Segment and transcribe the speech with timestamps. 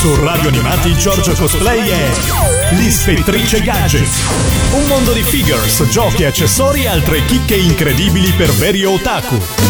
[0.00, 2.10] Su Radio Animati Giorgio Cosplay è
[2.70, 4.08] L'Ispettrice Gadget.
[4.72, 9.69] Un mondo di figures, giochi, accessori e altre chicche incredibili per veri otaku.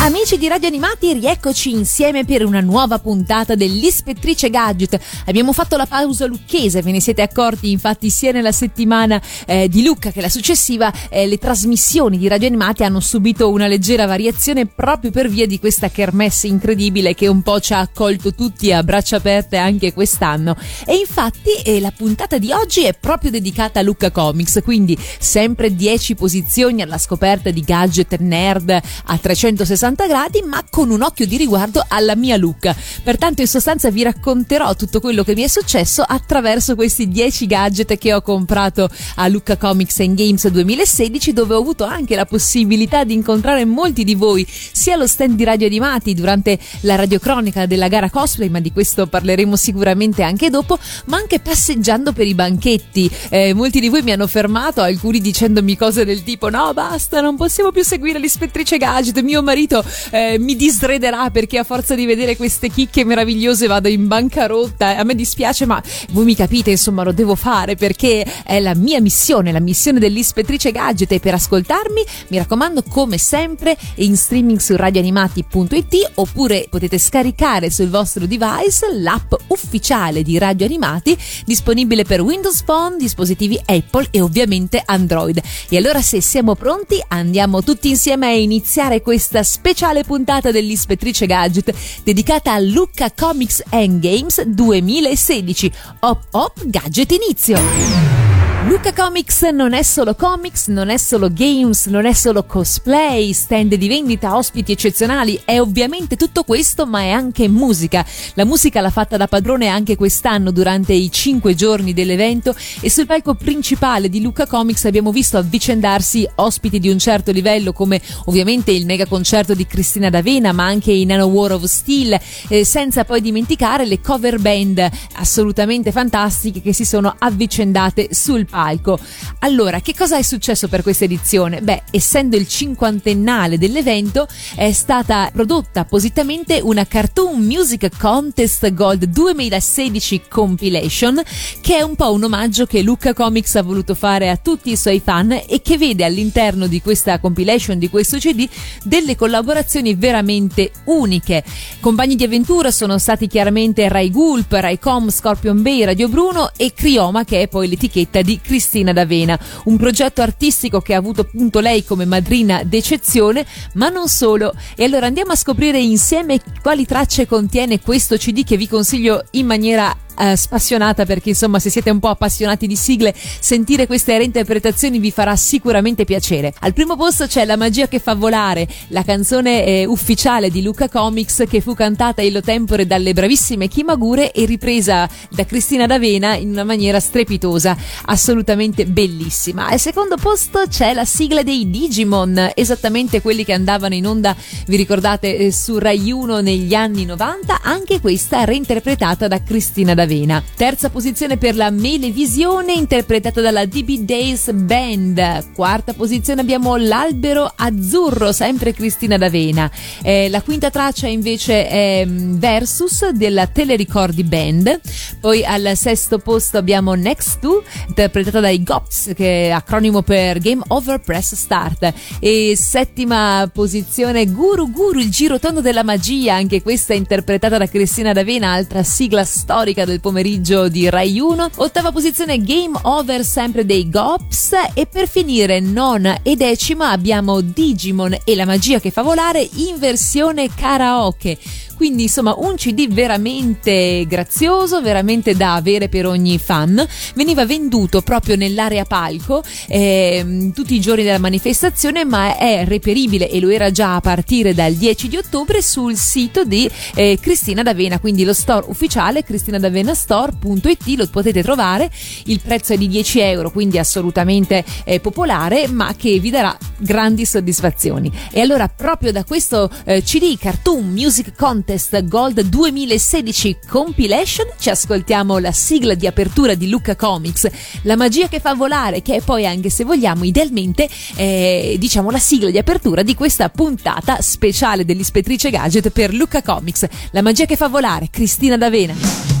[0.00, 4.96] Amici di Radio Animati, rieccoci insieme per una nuova puntata dell'Ispettrice Gadget.
[5.26, 9.82] Abbiamo fatto la pausa lucchese, ve ne siete accorti, infatti sia nella settimana eh, di
[9.82, 14.66] Lucca che la successiva eh, le trasmissioni di Radio Animati hanno subito una leggera variazione
[14.66, 18.84] proprio per via di questa kermesse incredibile che un po' ci ha accolto tutti a
[18.84, 20.56] braccia aperte anche quest'anno.
[20.86, 25.74] E infatti eh, la puntata di oggi è proprio dedicata a Lucca Comics, quindi sempre
[25.74, 31.36] 10 posizioni alla scoperta di gadget nerd a 360 gradi, ma con un occhio di
[31.36, 32.74] riguardo alla mia look.
[33.02, 37.96] Pertanto, in sostanza, vi racconterò tutto quello che mi è successo attraverso questi 10 gadget
[37.98, 43.04] che ho comprato a Lucca Comics and Games 2016, dove ho avuto anche la possibilità
[43.04, 47.88] di incontrare molti di voi, sia allo stand di Radio Animati durante la radiocronica della
[47.88, 53.10] gara cosplay, ma di questo parleremo sicuramente anche dopo, ma anche passeggiando per i banchetti.
[53.28, 57.36] Eh, molti di voi mi hanno fermato, alcuni dicendomi cose del tipo: no, basta, non
[57.36, 59.20] possiamo più seguire l'ispettrice gadget.
[59.20, 59.77] Mio marito
[60.10, 64.96] eh, mi disrederà perché a forza di vedere queste chicche meravigliose vado in bancarotta.
[64.96, 69.00] A me dispiace, ma voi mi capite, insomma, lo devo fare perché è la mia
[69.00, 71.12] missione, la missione dell'ispettrice gadget.
[71.12, 77.88] E per ascoltarmi, mi raccomando, come sempre, in streaming su radioanimati.it oppure potete scaricare sul
[77.88, 84.82] vostro device l'app ufficiale di Radio Animati disponibile per Windows Phone, dispositivi Apple e ovviamente
[84.84, 85.40] Android.
[85.68, 89.67] E allora se siamo pronti andiamo tutti insieme a iniziare questa speciale
[90.04, 91.74] puntata dell'Ispettrice Gadget
[92.04, 95.72] dedicata a Lucca Comics and Games 2016.
[96.00, 98.27] Hop hop gadget inizio!
[98.68, 103.74] Luca Comics non è solo comics, non è solo games, non è solo cosplay, stand
[103.74, 108.04] di vendita, ospiti eccezionali, è ovviamente tutto questo, ma è anche musica.
[108.34, 113.06] La musica l'ha fatta da padrone anche quest'anno durante i cinque giorni dell'evento e sul
[113.06, 118.70] palco principale di Luca Comics abbiamo visto avvicendarsi ospiti di un certo livello come ovviamente
[118.70, 123.06] il mega concerto di Cristina D'Avena, ma anche i Nano War of Steel, eh, senza
[123.06, 128.98] poi dimenticare le cover band assolutamente fantastiche che si sono avvicendate sul palco palco.
[129.40, 131.60] Allora, che cosa è successo per questa edizione?
[131.60, 134.26] Beh, essendo il cinquantennale dell'evento,
[134.56, 141.22] è stata prodotta appositamente una Cartoon Music Contest Gold 2016 Compilation,
[141.60, 144.76] che è un po' un omaggio che Luca Comics ha voluto fare a tutti i
[144.76, 148.48] suoi fan e che vede all'interno di questa compilation, di questo CD,
[148.82, 151.44] delle collaborazioni veramente uniche.
[151.78, 156.72] Compagni di avventura sono stati chiaramente Rai Gulp, Rai Com, Scorpion Bay, Radio Bruno e
[156.72, 161.60] Crioma, che è poi l'etichetta di Cristina D'Avena, un progetto artistico che ha avuto appunto
[161.60, 163.44] lei come madrina d'eccezione,
[163.74, 164.54] ma non solo.
[164.74, 169.44] E allora andiamo a scoprire insieme quali tracce contiene questo CD che vi consiglio in
[169.44, 174.98] maniera eh, spassionata perché insomma se siete un po' appassionati di sigle sentire queste reinterpretazioni
[174.98, 176.52] vi farà sicuramente piacere.
[176.60, 180.88] Al primo posto c'è La magia che fa volare, la canzone eh, ufficiale di Luca
[180.88, 186.50] Comics che fu cantata illo tempore dalle bravissime Kimagure e ripresa da Cristina D'Avena in
[186.50, 187.76] una maniera strepitosa,
[188.06, 189.68] assolutamente bellissima.
[189.68, 194.34] Al secondo posto c'è la sigla dei Digimon, esattamente quelli che andavano in onda,
[194.66, 200.07] vi ricordate, eh, su Rai 1 negli anni 90, anche questa reinterpretata da Cristina D'Avena.
[200.08, 200.42] D'Avena.
[200.56, 205.52] Terza posizione per la Melevisione interpretata dalla DB Days Band.
[205.52, 209.70] Quarta posizione abbiamo L'Albero Azzurro, sempre Cristina D'Avena.
[210.02, 214.80] Eh, la quinta traccia invece è mm, Versus della Telericordi Band.
[215.20, 220.62] Poi al sesto posto abbiamo Next To interpretata dai GOPS che è acronimo per Game
[220.68, 221.92] Over Press Start.
[222.18, 228.52] E settima posizione Guru Guru, il girotondo della magia, anche questa interpretata da Cristina D'Avena,
[228.52, 231.50] altra sigla storica del pomeriggio di Rai 1.
[231.56, 238.16] Ottava posizione Game Over sempre dei Gops e per finire nona e decima abbiamo Digimon
[238.24, 241.38] e la magia che fa volare in versione karaoke.
[241.78, 246.84] Quindi insomma un CD veramente grazioso, veramente da avere per ogni fan.
[247.14, 253.38] Veniva venduto proprio nell'area palco eh, tutti i giorni della manifestazione, ma è reperibile e
[253.38, 258.00] lo era già a partire dal 10 di ottobre sul sito di eh, Cristina D'Avena,
[258.00, 261.88] quindi lo store ufficiale cristinadavenastore.it lo potete trovare.
[262.24, 267.24] Il prezzo è di 10 euro, quindi assolutamente eh, popolare, ma che vi darà grandi
[267.24, 268.10] soddisfazioni.
[268.32, 274.46] E allora proprio da questo eh, CD Cartoon Music Contest Contest Gold 2016 Compilation.
[274.58, 277.46] Ci ascoltiamo la sigla di apertura di Luca Comics,
[277.82, 282.18] la magia che fa volare, che è poi anche se vogliamo idealmente eh, diciamo la
[282.18, 286.86] sigla di apertura di questa puntata speciale dell'Ispettrice Gadget per Luca Comics.
[287.10, 289.37] La magia che fa volare, Cristina D'Avena.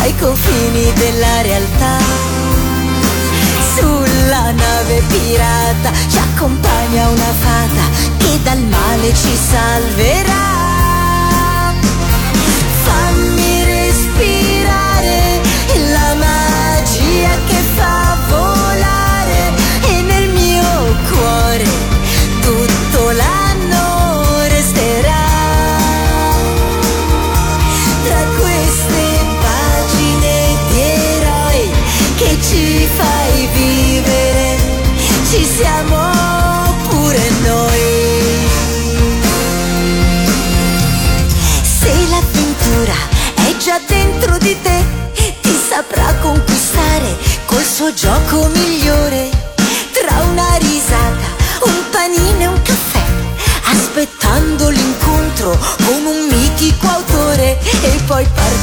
[0.00, 1.96] Ai confini della realtà.
[3.76, 7.82] Sulla nave pirata ci accompagna una fata
[8.16, 10.67] che dal male ci salverà.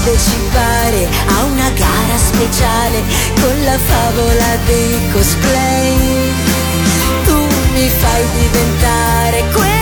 [0.06, 3.02] Partecipare a una gara speciale
[3.42, 6.32] con la favola dei cosplay.
[7.24, 9.75] Tu mi fai diventare quello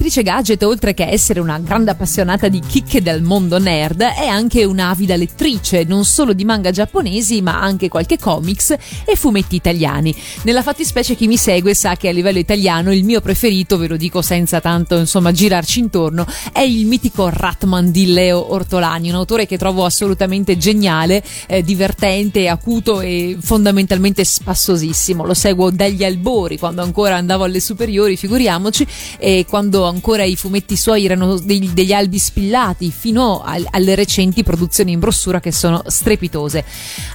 [0.00, 4.64] ispettrice gadget, oltre che essere una grande appassionata di chicche del mondo nerd, è anche
[4.64, 8.74] un'avida lettrice, non solo di manga giapponesi, ma anche qualche comics
[9.04, 10.14] e fumetti italiani.
[10.42, 13.96] Nella fattispecie chi mi segue sa che a livello italiano il mio preferito, ve lo
[13.98, 19.44] dico senza tanto insomma girarci intorno, è il mitico Ratman di Leo Ortolani, un autore
[19.44, 25.26] che trovo assolutamente geniale, eh, divertente, acuto e fondamentalmente spassosissimo.
[25.26, 28.86] Lo seguo dagli albori, quando ancora andavo alle superiori, figuriamoci,
[29.18, 34.42] e quando ancora i fumetti suoi erano degli, degli albi spillati, fino al, alle recenti
[34.42, 36.64] produzioni in brossura che sono strepitose.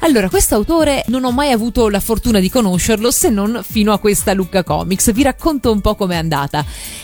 [0.02, 4.00] Allora, questo autore non ho mai avuto la fortuna di conoscerlo se non fino a
[4.00, 5.12] questa Lucca Comics.
[5.12, 6.64] Vi racconto un po' com'è andata.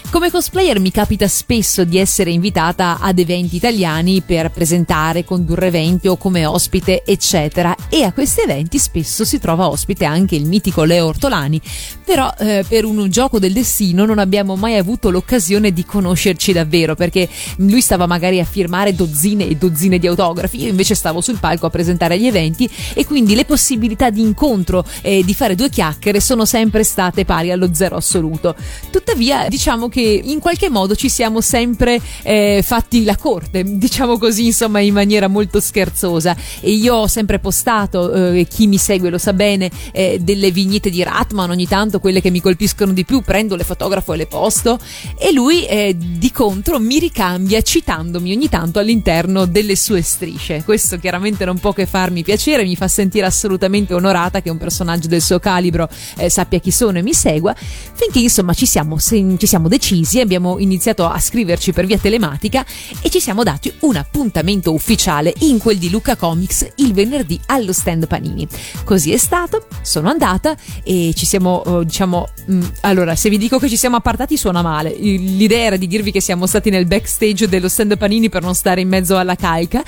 [0.09, 6.07] Come cosplayer mi capita spesso di essere invitata ad eventi italiani per presentare, condurre eventi
[6.09, 7.73] o come ospite, eccetera.
[7.87, 11.61] E a questi eventi spesso si trova ospite anche il mitico Leo Ortolani.
[12.03, 16.51] Però eh, per un gioco del destino non abbiamo mai avuto l'occasione l'occasione di conoscerci
[16.51, 21.21] davvero perché lui stava magari a firmare dozzine e dozzine di autografi, io invece stavo
[21.21, 25.55] sul palco a presentare gli eventi e quindi le possibilità di incontro e di fare
[25.55, 28.55] due chiacchiere sono sempre state pari allo zero assoluto.
[28.89, 34.47] Tuttavia, diciamo che in qualche modo ci siamo sempre eh, fatti la corte, diciamo così,
[34.47, 36.35] insomma, in maniera molto scherzosa.
[36.59, 40.89] E io ho sempre postato, eh, chi mi segue lo sa bene, eh, delle vignette
[40.89, 44.27] di Ratman, ogni tanto quelle che mi colpiscono di più, prendo le fotografo e le
[44.27, 44.79] posto.
[45.17, 50.63] E lui, eh, di contro, mi ricambia citandomi ogni tanto all'interno delle sue strisce.
[50.63, 55.07] Questo chiaramente non può che farmi piacere, mi fa sentire assolutamente onorata che un personaggio
[55.07, 57.55] del suo calibro eh, sappia chi sono e mi segua.
[57.55, 62.65] Finché insomma ci siamo, se, ci siamo decisi, abbiamo iniziato a scriverci per via telematica
[63.01, 67.73] e ci siamo dati un appuntamento ufficiale in quel di Luca Comics il venerdì allo
[67.73, 68.47] stand Panini.
[68.83, 73.37] Così è stato, sono andata e ci siamo, eh, diciamo, mh, mm, allora se vi
[73.37, 74.89] dico che ci siamo appartati suona male.
[75.35, 78.81] L'idea era di dirvi che siamo stati nel backstage dello stand Panini per non stare
[78.81, 79.83] in mezzo alla carica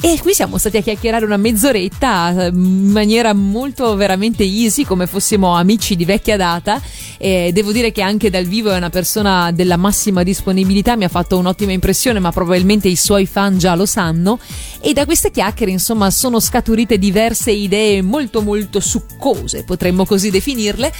[0.00, 5.54] e qui siamo stati a chiacchierare una mezz'oretta in maniera molto veramente easy come fossimo
[5.54, 6.80] amici di vecchia data.
[7.16, 11.08] E devo dire che anche dal vivo è una persona della massima disponibilità, mi ha
[11.08, 14.38] fatto un'ottima impressione, ma probabilmente i suoi fan già lo sanno.
[14.80, 20.92] E da queste chiacchiere, insomma, sono scaturite diverse idee molto molto succose, potremmo così definirle,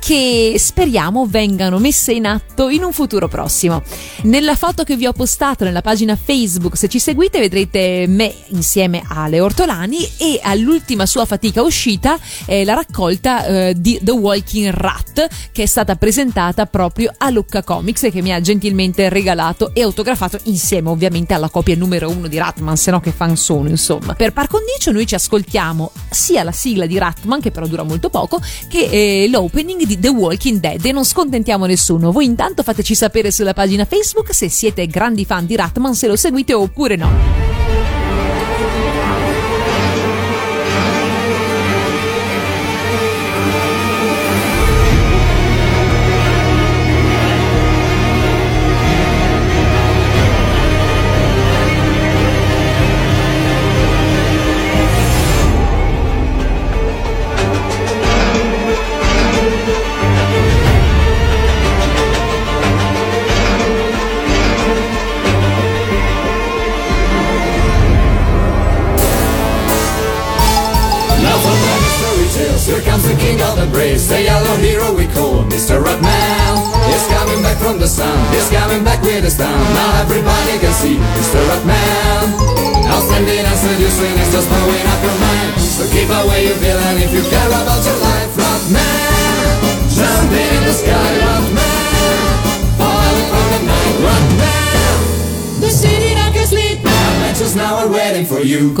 [0.00, 3.82] che speriamo vengano messe in atto in un futuro prossimo.
[4.22, 9.02] Nella foto che vi ho postato nella pagina Facebook, se ci seguite, vedrete me insieme
[9.06, 14.70] a Le Ortolani e all'ultima sua fatica uscita, eh, la raccolta eh, di The Walking
[14.70, 19.72] Rat, che è stata presentata proprio a Lucca Comics e che mi ha gentilmente regalato
[19.74, 23.68] e autografato insieme ovviamente alla copia numero uno di Ratman, se no che fan sono
[23.68, 24.14] insomma.
[24.14, 28.08] Per par condicio noi ci ascoltiamo sia la sigla di Ratman, che però dura molto
[28.08, 32.10] poco, che eh, l'opening di The Walking Dead e non scontentiamo nessuno.
[32.10, 36.16] Voi intanto fateci sapere sulla pagina Facebook se siete grandi fan di Ratman, se lo
[36.16, 37.69] seguite oppure no.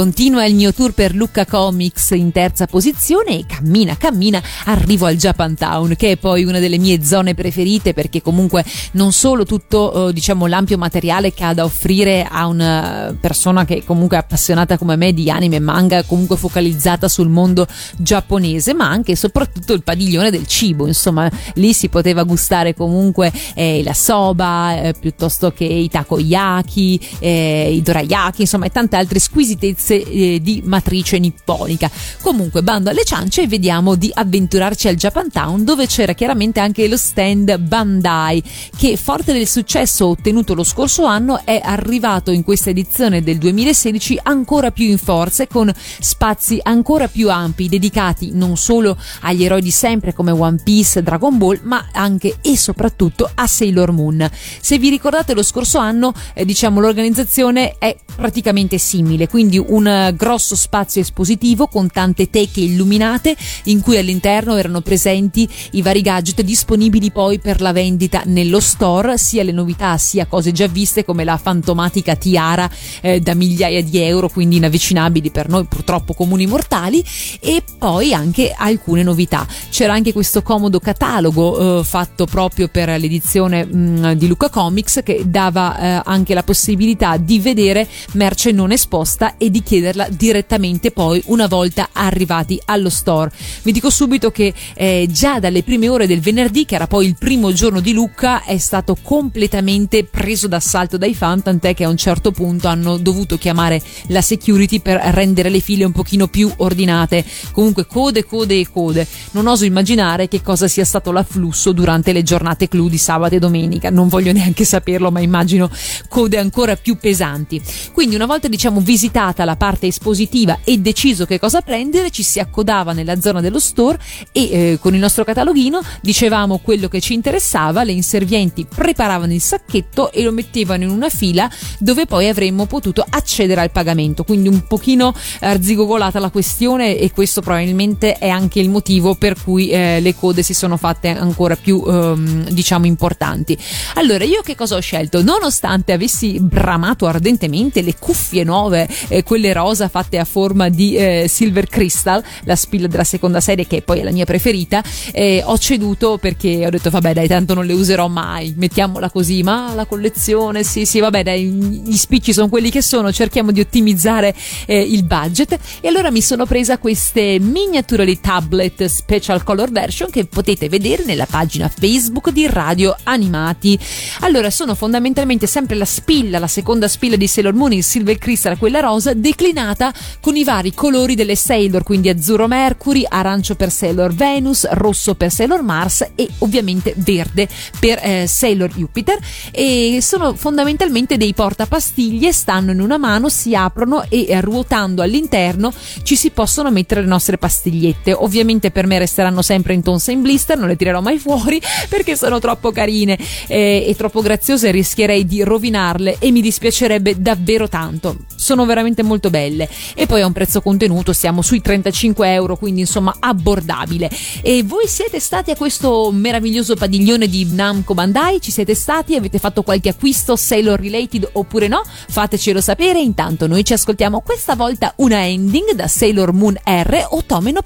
[0.00, 5.16] Continua il mio tour per Lucca Comics in terza posizione e cammina, cammina, arrivo al
[5.16, 10.14] Japantown, che è poi una delle mie zone preferite perché comunque non solo tutto eh,
[10.14, 14.96] diciamo l'ampio materiale che ha da offrire a una persona che comunque è appassionata come
[14.96, 17.66] me di anime e manga, comunque focalizzata sul mondo
[17.98, 23.30] giapponese, ma anche e soprattutto il padiglione del cibo, insomma, lì si poteva gustare comunque
[23.52, 29.18] eh, la soba eh, piuttosto che i takoyaki, eh, i dorayaki, insomma, e tante altre
[29.18, 31.90] squisitezze eh, di matrice nipponica.
[32.22, 36.96] Comunque, bando alle ciance e vediamo di avventurarci al Japantown dove c'era chiaramente anche lo
[36.96, 38.42] stand Bandai
[38.76, 44.20] che forte del successo ottenuto lo scorso anno è arrivato in questa edizione del 2016
[44.22, 49.70] ancora più in forza con spazi ancora più ampi dedicati non solo agli eroi di
[49.70, 54.28] sempre come One Piece, Dragon Ball ma anche e soprattutto a Sailor Moon.
[54.60, 59.79] Se vi ricordate lo scorso anno eh, diciamo l'organizzazione è praticamente simile quindi un
[60.16, 66.42] grosso spazio espositivo con tante teche illuminate in cui all'interno erano presenti i vari gadget
[66.42, 71.24] disponibili poi per la vendita nello store, sia le novità sia cose già viste come
[71.24, 72.68] la fantomatica tiara
[73.00, 77.04] eh, da migliaia di euro, quindi inavvicinabili per noi purtroppo comuni mortali,
[77.40, 79.46] e poi anche alcune novità.
[79.70, 85.00] C'era anche questo comodo catalogo eh, fatto proprio per l'edizione mh, mm, di Luca Comics
[85.02, 90.90] che dava eh, anche la possibilità di vedere merce non esposta e di chiederla direttamente
[90.90, 93.30] poi una volta arrivati allo store.
[93.62, 97.16] Vi dico subito che eh, già dalle prime ore del venerdì, che era poi il
[97.18, 101.96] primo giorno di Lucca, è stato completamente preso d'assalto dai fan, tant'è che a un
[101.96, 107.24] certo punto hanno dovuto chiamare la security per rendere le file un pochino più ordinate.
[107.52, 109.06] Comunque code, code e code.
[109.32, 113.38] Non oso immaginare che cosa sia stato l'afflusso durante le giornate clou di sabato e
[113.38, 113.90] domenica.
[113.90, 115.70] Non voglio neanche saperlo, ma immagino
[116.08, 117.60] code ancora più pesanti.
[117.92, 122.38] Quindi una volta diciamo visitata la parte espositiva e deciso che cosa prendere, ci si
[122.38, 123.98] accodava nella zona dello store
[124.32, 129.40] e eh, con il nostro cataloghino dicevamo quello che ci interessava, le inservienti preparavano il
[129.40, 134.24] sacchetto e lo mettevano in una fila dove poi avremmo potuto accedere al pagamento.
[134.24, 139.70] Quindi un pochino arzigogolata la questione e questo probabilmente è anche il motivo per cui
[139.70, 143.56] eh, le code si sono fatte ancora più ehm, diciamo importanti.
[143.94, 145.22] Allora, io che cosa ho scelto?
[145.22, 151.26] Nonostante avessi bramato ardentemente le cuffie nuove, eh, quelle rosa fatte a forma di eh,
[151.28, 154.82] Silver Crystal, la spilla della seconda serie che poi è la mia preferita,
[155.12, 159.42] eh, ho ceduto perché ho detto vabbè dai tanto non le userò mai, mettiamola così,
[159.42, 163.60] ma la collezione sì sì vabbè dai gli spicci sono quelli che sono, cerchiamo di
[163.60, 164.34] ottimizzare
[164.66, 170.26] eh, il budget e allora mi sono presa queste miniaturali tablet special color version che
[170.26, 173.78] potete vedere nella pagina Facebook di Radio Animati.
[174.20, 178.58] Allora sono fondamentalmente sempre la spilla, la seconda spilla di Sailor Moon, il Silver Crystal,
[178.58, 184.12] quella rosa, declinata con i vari colori delle Sailor, quindi azzurro Mercury, arancio per Sailor
[184.12, 189.18] Venus, rosso per Sailor Mars e ovviamente verde per eh, Sailor Jupiter
[189.52, 195.72] e sono fondamentalmente dei portapastiglie, stanno in una mano, si aprono e eh, ruotando all'interno
[196.02, 198.12] ci si possono mettere le nostre pastigliette.
[198.12, 202.16] Ovviamente per me resteranno sempre in tonsa in blister, non le tirerò mai fuori perché
[202.16, 208.16] sono troppo carine eh, e troppo graziose rischierei di rovinarle e mi dispiacerebbe davvero tanto.
[208.34, 212.80] Sono veramente molto belle e poi a un prezzo contenuto siamo sui 35 euro, quindi
[212.80, 214.08] insomma abbordabile.
[214.40, 218.40] E voi siete stati a questo meraviglioso padiglione di Namco Bandai?
[218.40, 219.16] Ci siete stati?
[219.16, 221.82] Avete fatto qualche acquisto Sailor related oppure no?
[221.84, 223.00] Fatecelo sapere.
[223.00, 227.60] Intanto noi ci ascoltiamo questa volta una ending da Sailor Moon R o Tomeno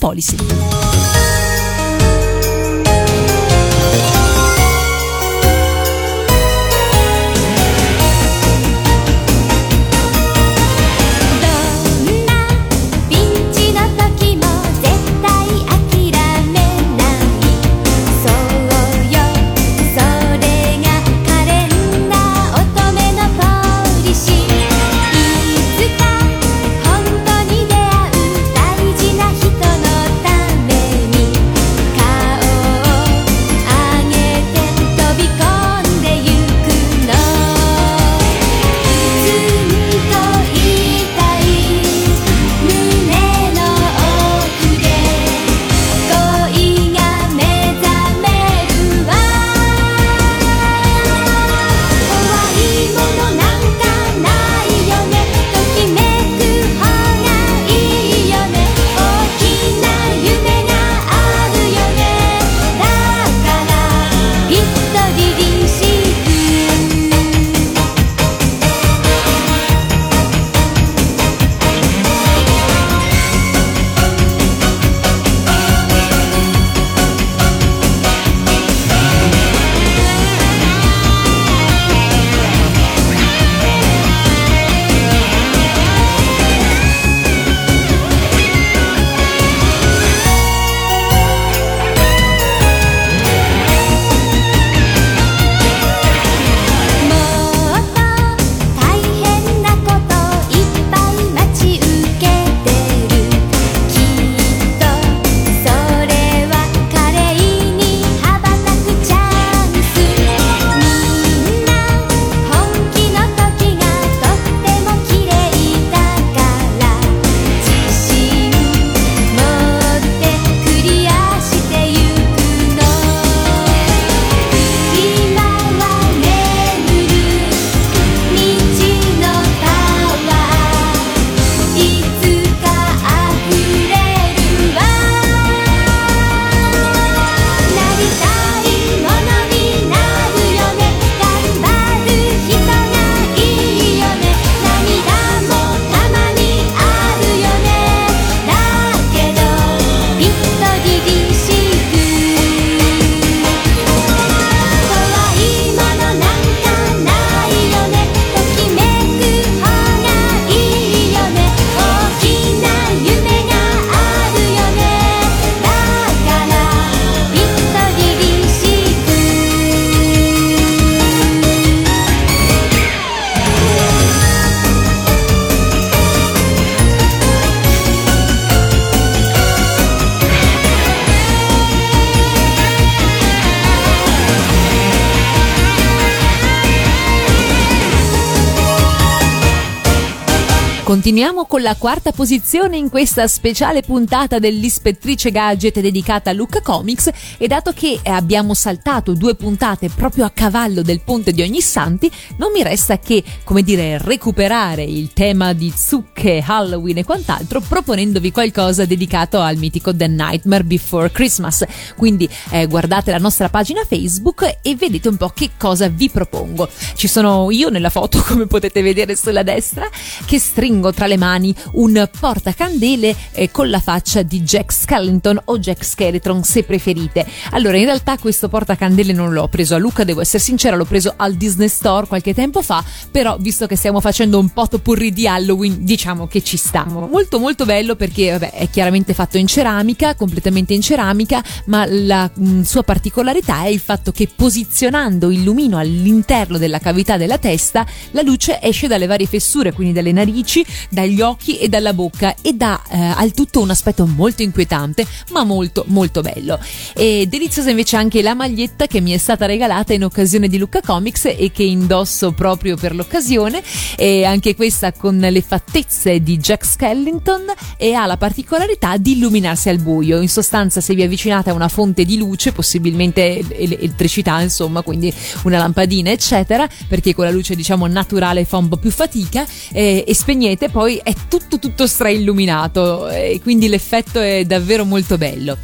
[190.85, 197.11] Continuiamo con la quarta posizione in questa speciale puntata dell'Ispettrice Gadget dedicata a Luca Comics
[197.39, 202.53] e dato che abbiamo saltato due puntate proprio a cavallo del ponte di Ognissanti, non
[202.53, 208.85] mi resta che, come dire, recuperare il tema di zucche, Halloween e quant'altro proponendovi qualcosa
[208.85, 211.65] dedicato al mitico The Nightmare Before Christmas.
[211.97, 216.69] Quindi eh, guardate la nostra pagina Facebook e vedete un po' che cosa vi propongo.
[216.95, 219.89] Ci sono io nella foto, come potete vedere sulla destra,
[220.27, 225.41] che stringo tengo tra le mani un portacandele eh, con la faccia di Jack Skellington
[225.45, 227.25] o Jack Skeleton se preferite.
[227.51, 231.15] Allora, in realtà questo portacandele non l'ho preso a Luca, devo essere sincera, l'ho preso
[231.17, 235.85] al Disney Store qualche tempo fa, però visto che stiamo facendo un potpourri di Halloween,
[235.85, 236.85] diciamo che ci sta.
[236.85, 242.29] Molto molto bello perché vabbè, è chiaramente fatto in ceramica, completamente in ceramica, ma la
[242.35, 247.39] mh, mm, sua particolarità è il fatto che posizionando il lumino all'interno della cavità della
[247.39, 252.35] testa, la luce esce dalle varie fessure, quindi dalle narici, dagli occhi e dalla bocca
[252.41, 256.59] e dà eh, al tutto un aspetto molto inquietante ma molto molto bello.
[256.95, 260.81] E deliziosa invece anche la maglietta che mi è stata regalata in occasione di Lucca
[260.81, 263.63] Comics e che indosso proprio per l'occasione
[263.97, 269.69] e anche questa con le fattezze di Jack Skellington e ha la particolarità di illuminarsi
[269.69, 270.21] al buio.
[270.21, 275.59] In sostanza se vi avvicinate a una fonte di luce, possibilmente elettricità insomma, quindi una
[275.59, 280.15] lampadina eccetera, perché con la luce diciamo naturale fa un po' più fatica eh, e
[280.15, 285.57] spegnete vedete poi è tutto tutto strailluminato e quindi l'effetto è davvero molto bello.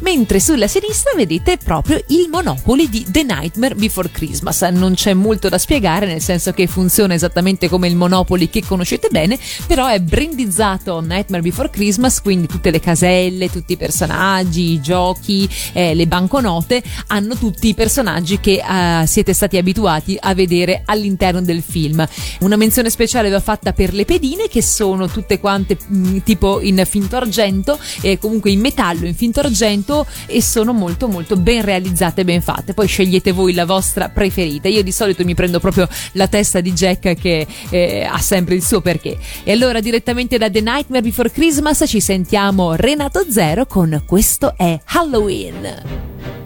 [0.00, 4.60] Mentre sulla sinistra vedete proprio il Monopoly di The Nightmare Before Christmas.
[4.62, 9.08] Non c'è molto da spiegare, nel senso che funziona esattamente come il Monopoly che conoscete
[9.10, 14.80] bene, però è brandizzato Nightmare Before Christmas, quindi tutte le caselle, tutti i personaggi, i
[14.82, 20.82] giochi, eh, le banconote hanno tutti i personaggi che eh, siete stati abituati a vedere
[20.84, 22.06] all'interno del film.
[22.40, 26.60] Una menzione speciale va fatta per le pedine che sono tutte quante mh, mm, tipo
[26.60, 31.62] in finto argento e comunque in metallo, in finto argento e sono molto molto ben
[31.62, 32.74] realizzate e ben fatte.
[32.74, 34.68] Poi scegliete voi la vostra preferita.
[34.68, 38.62] Io di solito mi prendo proprio la testa di Jack che eh, ha sempre il
[38.62, 39.18] suo perché.
[39.42, 44.78] E allora direttamente da The Nightmare Before Christmas ci sentiamo Renato Zero con Questo è
[44.84, 46.45] Halloween.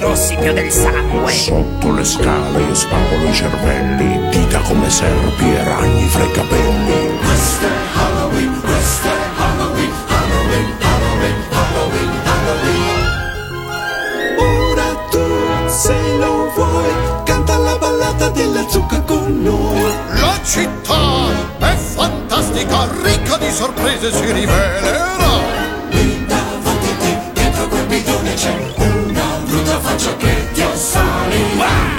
[0.00, 1.32] Denti occhi rossi più del sangue.
[1.32, 7.18] Sotto le scale io spaccolo i cervelli, dita come serpi e ragni fra i capelli.
[7.18, 13.08] Questo è Halloween, questo è Halloween, Halloween, Halloween, Halloween, Halloween.
[14.38, 16.92] Ora tu, se non vuoi,
[17.24, 19.92] canta la ballata della zucca con noi.
[20.20, 25.69] La città è fantastica, ricca di sorprese, si rivelerà.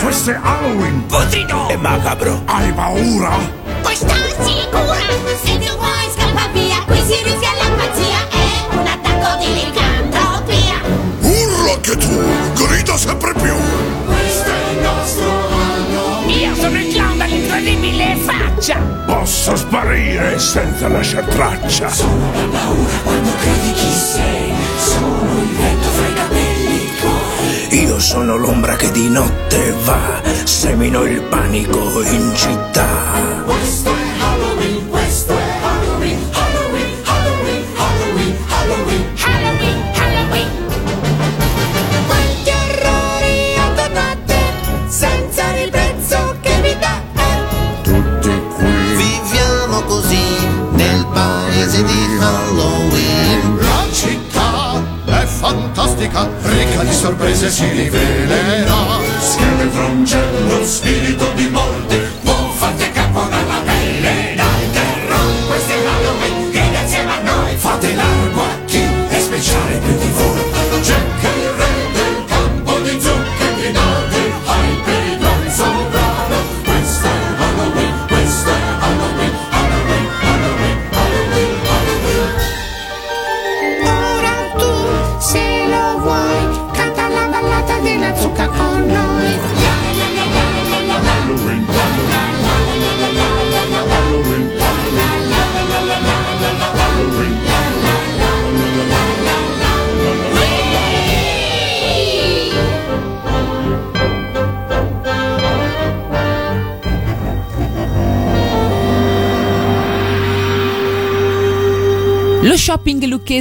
[0.02, 1.06] Questo è Halloween.
[1.06, 1.70] Putrido.
[1.70, 2.42] E macabro.
[2.46, 3.38] Hai paura?
[3.82, 4.98] Puoi stare sicura.
[5.44, 6.84] Se tu vuoi scappa via.
[6.86, 8.28] Qui si rischia la pazzia.
[8.30, 10.82] È un attacco di licantropia.
[11.22, 12.24] Urla che tu.
[12.56, 13.56] Grida sempre più.
[14.06, 16.30] Questo è il nostro Halloween.
[16.30, 18.76] Io sono il clown dall'incredibile faccia.
[19.06, 21.90] Posso sparire senza lasciar traccia.
[21.90, 24.54] Sono la paura quando credi chi sei.
[24.78, 25.81] Sono il vento
[28.02, 33.44] sono l'ombra che di notte va, semino il panico in città.
[33.46, 34.81] Questo è Halloween,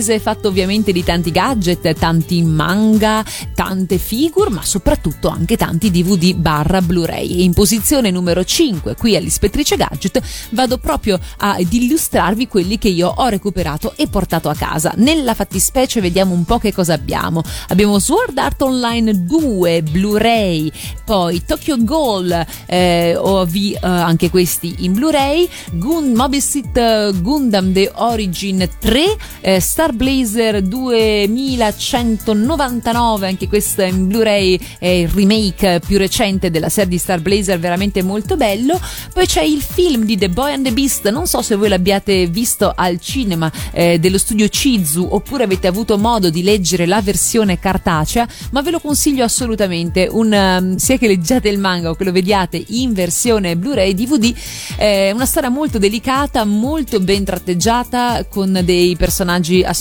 [0.08, 6.34] è fatto ovviamente di tanti gadget, tanti manga, tante figure, ma soprattutto anche tanti DVD
[6.34, 7.40] barra Blu-ray.
[7.40, 13.12] E in posizione numero 5 qui all'Ispettrice Gadget vado proprio ad illustrarvi quelli che io
[13.14, 14.92] ho recuperato e portato a casa.
[14.96, 17.42] Nella fattispecie vediamo un po' che cosa abbiamo.
[17.68, 20.70] Abbiamo Sword Art Online 2 Blu-ray,
[21.04, 27.72] poi Tokyo Ghoul eh, OV eh, anche questi in Blu-ray, Gun- Mobile Suit eh, Gundam
[27.72, 35.98] The Origin 3 eh, Star Blazer 2199 anche questo in Blu-ray è il remake più
[35.98, 38.80] recente della serie di Star Blazer veramente molto bello.
[39.12, 42.26] Poi c'è il film di The Boy and the Beast non so se voi l'abbiate
[42.26, 47.58] visto al cinema eh, dello studio Chizu oppure avete avuto modo di leggere la versione
[47.58, 50.08] cartacea ma ve lo consiglio assolutamente.
[50.10, 54.34] Un, um, sia che leggiate il manga o che lo vediate in versione Blu-ray DVD
[54.76, 59.79] è una storia molto delicata molto ben tratteggiata con dei personaggi assolutamente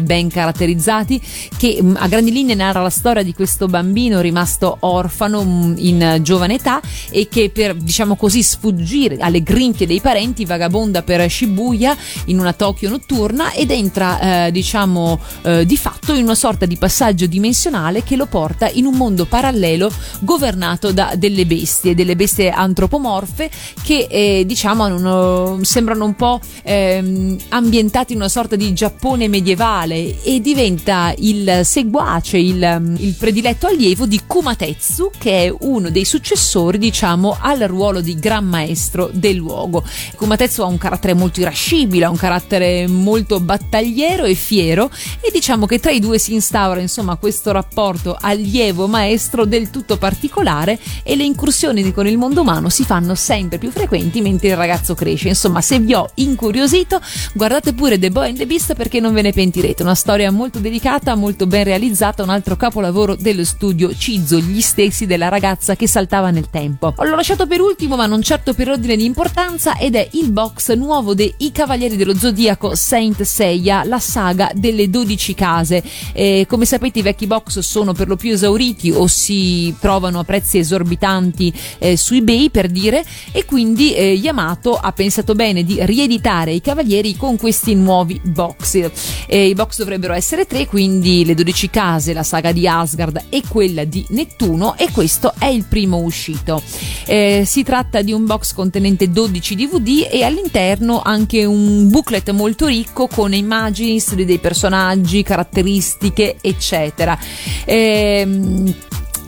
[0.00, 1.20] ben caratterizzati
[1.56, 6.18] che mh, a grandi linee narra la storia di questo bambino rimasto orfano mh, in
[6.22, 11.96] giovane età e che per diciamo così sfuggire alle grinfie dei parenti vagabonda per Shibuya
[12.26, 16.76] in una Tokyo notturna ed entra eh, diciamo eh, di fatto in una sorta di
[16.76, 22.50] passaggio dimensionale che lo porta in un mondo parallelo governato da delle bestie, delle bestie
[22.50, 23.50] antropomorfe
[23.82, 30.22] che eh, diciamo hanno, sembrano un po' ehm, ambientate in una sorta di Giappone medievale
[30.22, 36.78] e diventa il seguace, il, il prediletto allievo di Kumatetsu che è uno dei successori
[36.78, 39.84] diciamo al ruolo di gran maestro del luogo.
[40.16, 45.66] Kumatetsu ha un carattere molto irascibile, ha un carattere molto battagliero e fiero e diciamo
[45.66, 51.24] che tra i due si instaura insomma questo rapporto allievo-maestro del tutto particolare e le
[51.24, 55.28] incursioni con il mondo umano si fanno sempre più frequenti mentre il ragazzo cresce.
[55.28, 57.00] Insomma, se vi ho incuriosito,
[57.32, 59.82] guardate pure The Boy and the Beast perché non ve ne pentirete.
[59.82, 65.06] Una storia molto delicata, molto ben realizzata, un altro capolavoro dello studio Cizzo, gli stessi
[65.06, 66.94] della ragazza che saltava nel tempo.
[66.96, 70.74] L'ho lasciato per ultimo, ma non certo per ordine di importanza, ed è il box
[70.74, 75.82] nuovo dei I Cavalieri dello Zodiaco Saint Seiya, la saga delle 12 case.
[76.12, 80.24] Eh, come sapete i vecchi box sono per lo più esauriti o si trovano a
[80.24, 85.78] prezzi esorbitanti eh, su eBay per dire e quindi eh, Yamato ha pensato bene di
[85.80, 88.90] rieditare i Cavalieri con questi nuovi box.
[89.28, 93.84] I box dovrebbero essere tre, quindi le 12 case, la saga di Asgard e quella
[93.84, 96.62] di Nettuno e questo è il primo uscito.
[97.06, 102.66] Eh, si tratta di un box contenente 12 DVD e all'interno anche un booklet molto
[102.66, 107.18] ricco con immagini, storie dei personaggi, caratteristiche, eccetera.
[107.64, 108.74] Eh,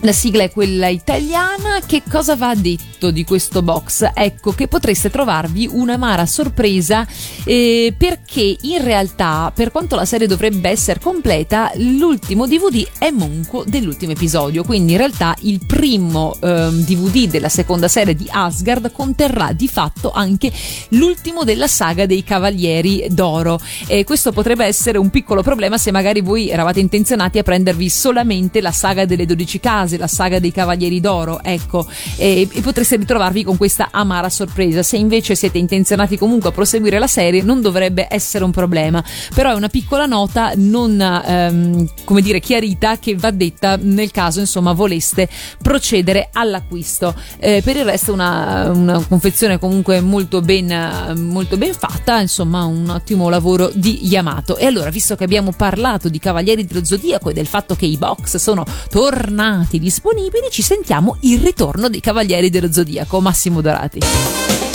[0.01, 1.79] la sigla è quella italiana.
[1.85, 4.09] Che cosa va detto di questo box?
[4.13, 7.05] Ecco che potreste trovarvi un'amara sorpresa
[7.43, 13.63] eh, perché in realtà, per quanto la serie dovrebbe essere completa, l'ultimo DVD è monco
[13.65, 14.63] dell'ultimo episodio.
[14.63, 20.11] Quindi in realtà il primo eh, DVD della seconda serie di Asgard conterrà di fatto
[20.11, 20.51] anche
[20.89, 23.59] l'ultimo della saga dei Cavalieri d'Oro.
[23.87, 28.61] E questo potrebbe essere un piccolo problema se magari voi eravate intenzionati a prendervi solamente
[28.61, 33.43] la saga delle 12 case la saga dei Cavalieri d'Oro, ecco, e, e, potreste ritrovarvi
[33.43, 34.83] con questa amara sorpresa.
[34.83, 39.03] Se invece siete intenzionati comunque a proseguire la serie, non dovrebbe essere un problema.
[39.33, 44.39] Però è una piccola nota non, ehm, come dire, chiarita che va detta nel caso,
[44.39, 45.27] insomma, voleste
[45.61, 47.15] procedere all'acquisto.
[47.39, 52.89] Eh, per il resto una, una confezione comunque molto ben, molto ben fatta, insomma, un
[52.89, 54.57] ottimo lavoro di Yamato.
[54.57, 57.97] E allora, visto che abbiamo parlato di Cavalieri dello Zodiaco e del fatto che i
[57.97, 64.68] box sono tornati disponibili, ci sentiamo il ritorno dei Cavalieri dello Zodiaco, Massimo Dorati.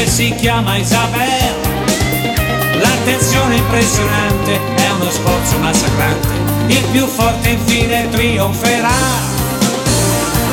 [0.00, 1.54] Che si chiama Isabel.
[2.80, 6.28] L'attenzione impressionante è uno sforzo massacrante,
[6.68, 8.88] il più forte infine trionferà.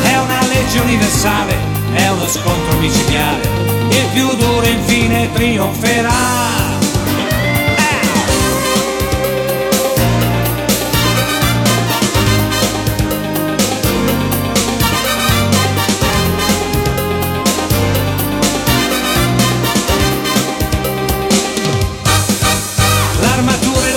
[0.04, 1.56] È una legge universale,
[1.94, 3.48] è uno scontro micidiale,
[3.90, 6.77] il più duro infine trionferà.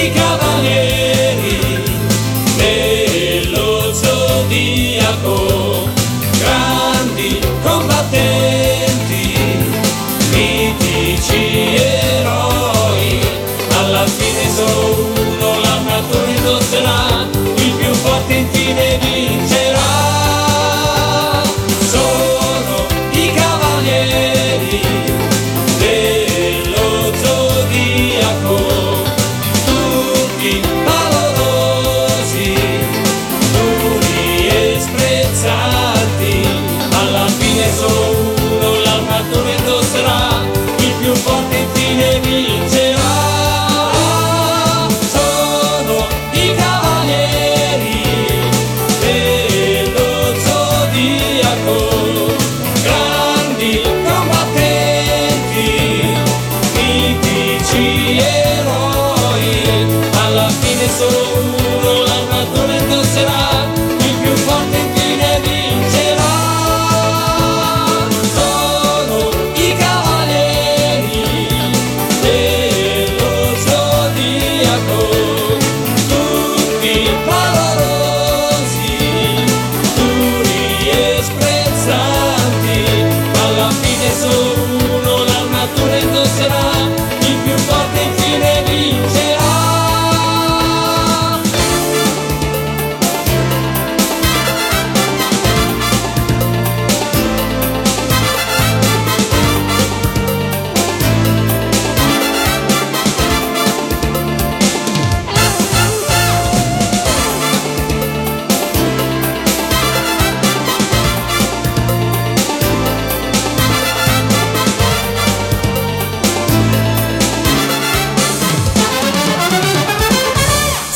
[0.00, 0.89] Sono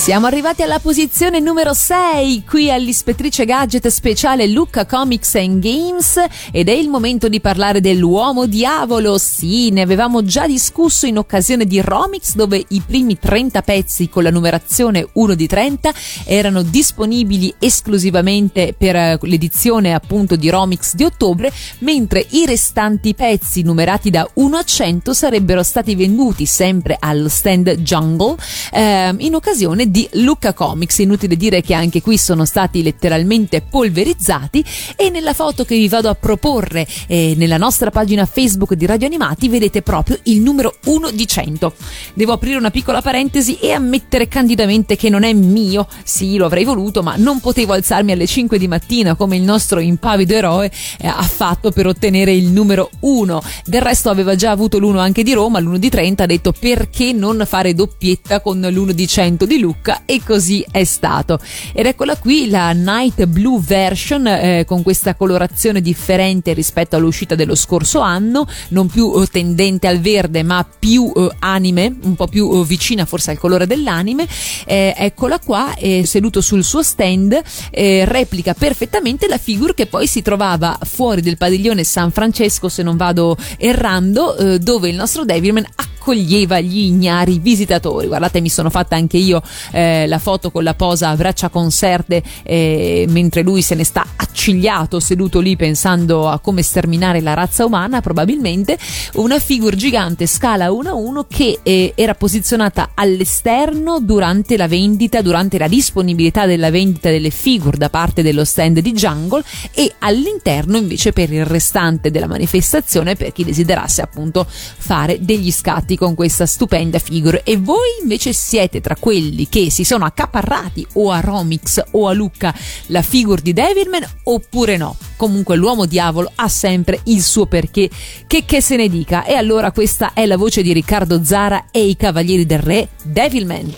[0.05, 6.69] Siamo arrivati alla posizione numero 6 qui all'Ispettrice Gadget speciale Lucca Comics and Games ed
[6.69, 9.17] è il momento di parlare dell'uomo diavolo.
[9.17, 14.25] Sì, ne avevamo già discusso in occasione di Romix dove i primi 30 pezzi con
[14.25, 15.95] la numerazione 1 di 30
[16.27, 23.63] erano disponibili esclusivamente per eh, l'edizione appunto di Romix di ottobre, mentre i restanti pezzi
[23.63, 28.37] numerati da 1 a 100 sarebbero stati venduti sempre allo stand Jungle
[28.71, 30.99] ehm, in occasione di Lucca Comics.
[30.99, 34.65] Inutile dire che anche qui sono stati letteralmente polverizzati
[34.97, 39.07] e nella foto che vi vado a proporre eh, nella nostra pagina Facebook di Radio
[39.07, 41.75] Animati vedete proprio il numero 1 di 100.
[42.15, 45.87] Devo aprire una piccola parentesi e ammettere candidamente che non è mio.
[46.03, 49.79] Sì, lo avrei voluto, ma non potevo alzarmi alle 5 di mattina come il nostro
[49.81, 53.43] impavido eroe eh, ha fatto per ottenere il numero 1.
[53.65, 57.13] Del resto aveva già avuto l'uno anche di Roma, l'uno di 30, ha detto perché
[57.13, 61.39] non fare doppietta con l'uno di 100 di Lucca e così è stato.
[61.73, 67.55] Ed eccola qui la Night Blue version eh, con questa colorazione differente rispetto all'uscita dello
[67.55, 72.51] scorso anno, non più eh, tendente al verde ma più eh, anime, un po' più
[72.53, 74.27] eh, vicina forse al colore dell'anime.
[74.67, 80.23] Eh, eccola qua, seduto sul suo stand, eh, replica perfettamente la figure che poi si
[80.23, 85.67] trovava fuori del padiglione San Francesco, se non vado errando, dove il nostro Devilman
[86.05, 88.07] accoglieva gli ignari visitatori.
[88.09, 89.41] Guardate, mi sono fatta anche io
[89.73, 94.05] eh, la foto con la posa a braccia conserte eh, mentre lui se ne sta
[94.15, 98.77] accigliato seduto lì pensando a come sterminare la razza umana, probabilmente
[99.15, 105.23] una figure gigante scala 1 a 1 che eh, era posizionata all'esterno durante la vendita,
[105.23, 109.43] durante la disponibilità della vendita delle figure da parte dello stand di Jungle
[109.73, 115.94] e all'interno invece per il restante della manifestazione per chi desiderasse appunto fare degli scatti
[115.97, 117.43] con questa stupenda figure.
[117.45, 122.13] E voi invece siete tra quelli che si sono accaparrati o a Romix o a
[122.13, 122.55] Lucca
[122.87, 124.97] la figure di Devilman oppure no?
[125.17, 127.89] Comunque l'uomo diavolo ha sempre il suo perché.
[128.27, 129.25] Che, che se ne dica.
[129.25, 133.73] E allora questa è la voce di Riccardo Zara e i Cavalieri del Re Devilman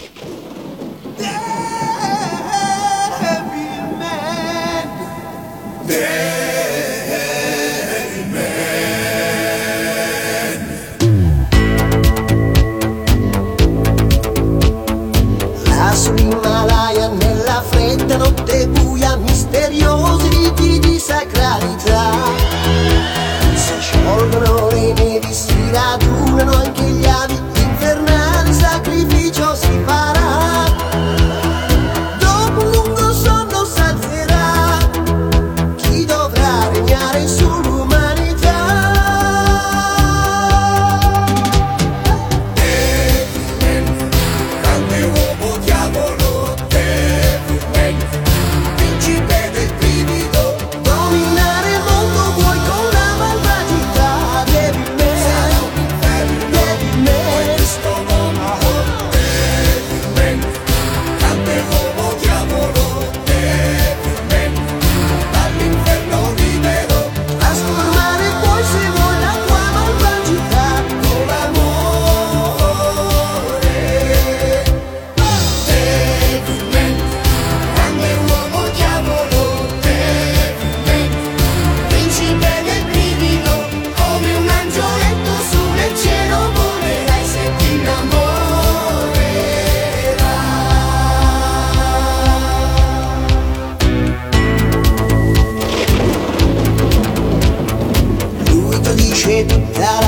[21.06, 22.10] sacralità.
[23.54, 27.05] Se sciolgono le nevi si radunano anche gli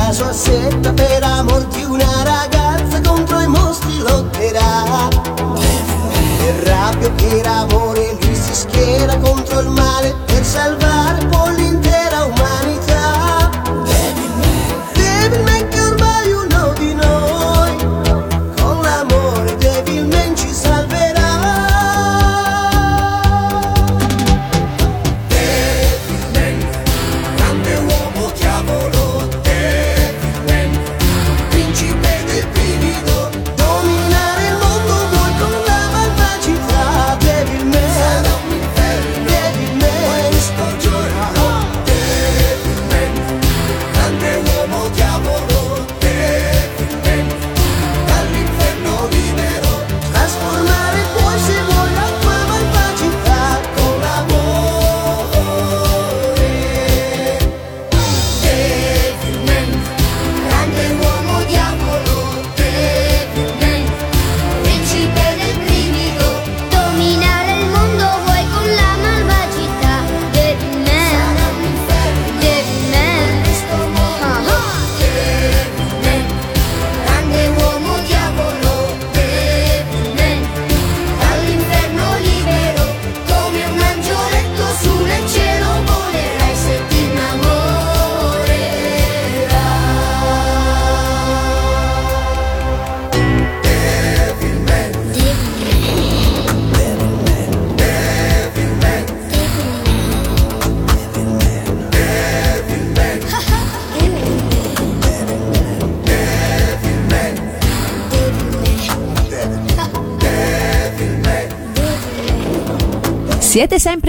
[0.08, 5.08] la sua setta per amor di una ragazza contro i mostri lotterà.
[6.38, 10.97] Per rabbia per amore lui si schiera contro il male per salvare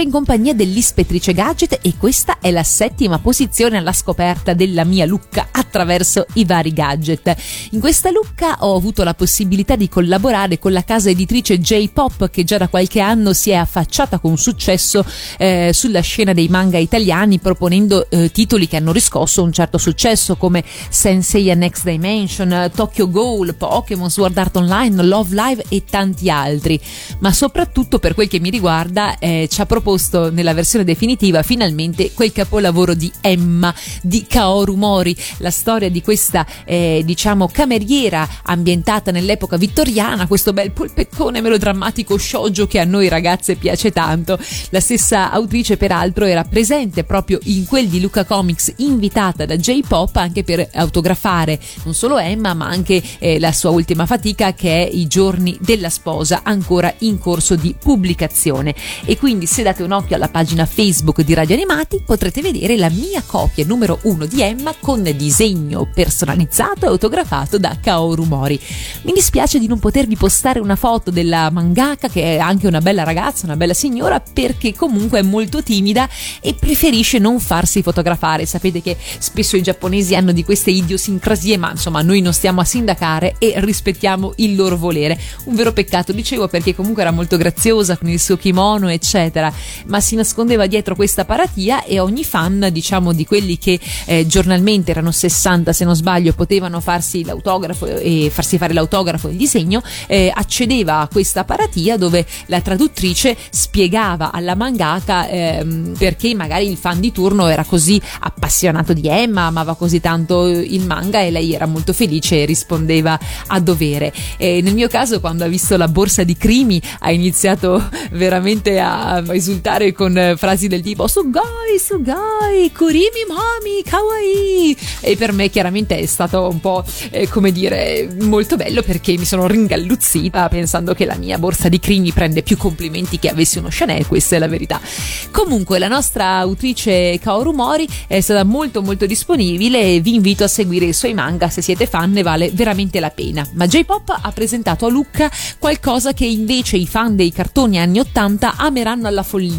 [0.09, 5.49] in compagnia dell'ispettrice Gadget e questa è la settima posizione alla scoperta della mia Lucca
[5.51, 7.35] attraverso i vari gadget.
[7.71, 12.43] In questa Lucca ho avuto la possibilità di collaborare con la casa editrice J-Pop che
[12.43, 15.05] già da qualche anno si è affacciata con successo
[15.37, 20.37] eh, sulla scena dei manga italiani proponendo eh, titoli che hanno riscosso un certo successo
[20.37, 26.79] come Sensei Next Dimension, Tokyo Ghoul, Pokémon, Sword Art Online, Love Live e tanti altri.
[27.19, 29.97] Ma soprattutto per quel che mi riguarda eh, ci ha proposto
[30.31, 36.45] nella versione definitiva finalmente quel capolavoro di Emma di Kaoru Mori, la storia di questa
[36.65, 43.55] eh, diciamo cameriera ambientata nell'epoca vittoriana, questo bel polpettone melodrammatico shoujo che a noi ragazze
[43.55, 44.39] piace tanto.
[44.69, 50.15] La stessa autrice peraltro era presente proprio in quel di Luca Comics invitata da J-Pop
[50.15, 54.89] anche per autografare non solo Emma ma anche eh, la sua ultima fatica che è
[54.91, 58.73] I giorni della sposa ancora in corso di pubblicazione
[59.05, 62.89] e quindi se date un occhio alla pagina Facebook di Radio Animati potrete vedere la
[62.89, 68.59] mia copia numero uno di Emma con disegno personalizzato e autografato da Kaoru Mori.
[69.01, 73.01] Mi dispiace di non potervi postare una foto della mangaka che è anche una bella
[73.01, 76.07] ragazza, una bella signora perché comunque è molto timida
[76.39, 78.45] e preferisce non farsi fotografare.
[78.45, 82.65] Sapete che spesso i giapponesi hanno di queste idiosincrasie, ma insomma noi non stiamo a
[82.65, 85.19] sindacare e rispettiamo il loro volere.
[85.45, 89.51] Un vero peccato, dicevo, perché comunque era molto graziosa con il suo kimono, eccetera,
[89.87, 94.91] ma si nascondeva dietro questa paratia e ogni fan, diciamo di quelli che eh, giornalmente
[94.91, 99.81] erano 60 se non sbaglio, potevano farsi l'autografo e farsi fare l'autografo e il disegno,
[100.07, 106.77] eh, accedeva a questa paratia dove la traduttrice spiegava alla mangaka ehm, perché magari il
[106.77, 111.53] fan di turno era così appassionato di Emma, amava così tanto il manga e lei
[111.53, 114.13] era molto felice e rispondeva a dovere.
[114.37, 119.23] E nel mio caso quando ha visto la borsa di Crimi ha iniziato veramente a
[119.33, 126.05] esultare con frasi del tipo Sugoi, Sugoi, Kurimi Mami, Kawaii e per me chiaramente è
[126.07, 131.15] stato un po' eh, come dire molto bello perché mi sono ringalluzzita pensando che la
[131.17, 134.81] mia borsa di Crimi prende più complimenti che avessi uno Chanel, questa è la verità.
[135.29, 140.47] Comunque la nostra autrice Kaoru Mori è stata molto molto disponibile e vi invito a
[140.47, 143.47] seguire i suoi manga se siete fan, ne vale veramente la pena.
[143.53, 148.55] Ma J-Pop ha presentato a Lucca qualcosa che invece i fan dei cartoni anni 80
[148.57, 149.57] ameranno alla follia.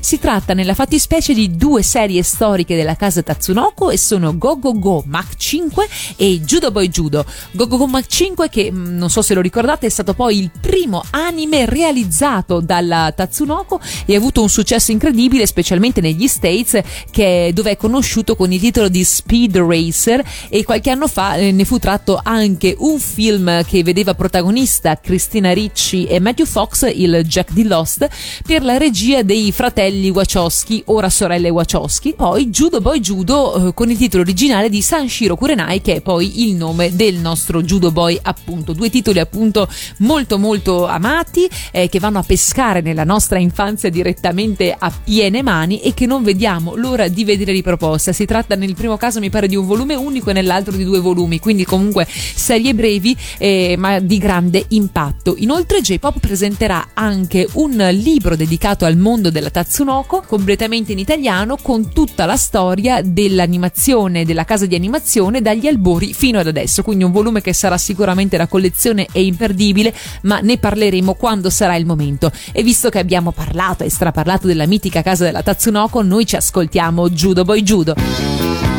[0.00, 4.78] Si tratta nella fattispecie di due serie storiche della casa Tatsunoko e sono Go Go
[4.78, 7.24] Go Mach 5 e Judo Boy Judo.
[7.52, 10.38] Go Go Go Mach 5 che mm, non so se lo ricordate è stato poi
[10.38, 16.80] il primo anime realizzato dalla Tatsunoko e ha avuto un successo incredibile specialmente negli States
[17.10, 21.52] che, dove è conosciuto con il titolo di Speed Racer e qualche anno fa eh,
[21.52, 27.22] ne fu tratto anche un film che vedeva protagonista Christina Ricci e Matthew Fox, il
[27.26, 28.08] Jack di Lost,
[28.46, 32.14] per la regia dei fratelli Wachowski, ora sorelle Wachowski.
[32.14, 36.48] Poi Judo Boy Judo eh, con il titolo originale di Sanshiro Kurenai che è poi
[36.48, 38.72] il nome del nostro Judo Boy appunto.
[38.72, 39.68] Due titoli appunto
[39.98, 45.80] molto molto amati eh, che vanno a pescare nella nostra infanzia direttamente a piene mani
[45.80, 48.12] e che non vediamo l'ora di vedere riproposta.
[48.12, 51.00] Si tratta nel primo caso mi pare di un volume unico e nell'altro di due
[51.00, 55.34] volumi, quindi comunque serie brevi eh, ma di grande impatto.
[55.38, 61.92] Inoltre J-Pop presenterà anche un libro dedicato al mondo della Tatsunoko, completamente in italiano, con
[61.92, 67.10] tutta la storia dell'animazione, della casa di animazione dagli albori fino ad adesso, quindi un
[67.10, 72.30] volume che sarà sicuramente la collezione e imperdibile, ma ne parleremo quando sarà il momento.
[72.52, 77.08] E visto che abbiamo parlato e straparlato della mitica casa della Tatsunoko, noi ci ascoltiamo
[77.10, 78.71] Judo Boy Judo.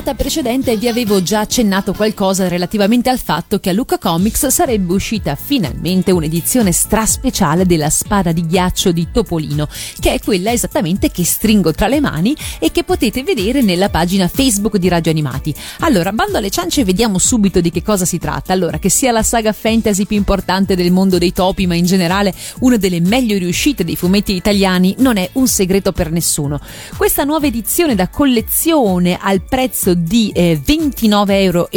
[0.00, 4.94] Puntata precedente vi avevo già accennato qualcosa relativamente al fatto che a Luca Comics sarebbe
[4.94, 11.22] uscita finalmente un'edizione straspeciale della spada di ghiaccio di Topolino, che è quella esattamente che
[11.24, 15.54] stringo tra le mani e che potete vedere nella pagina Facebook di Radio Animati.
[15.80, 18.54] Allora, bando alle ciance vediamo subito di che cosa si tratta.
[18.54, 22.32] Allora, che sia la saga fantasy più importante del mondo dei topi, ma in generale
[22.60, 26.58] una delle meglio riuscite dei fumetti italiani, non è un segreto per nessuno.
[26.96, 31.68] Questa nuova edizione da collezione al prezzo di eh, 29,90 euro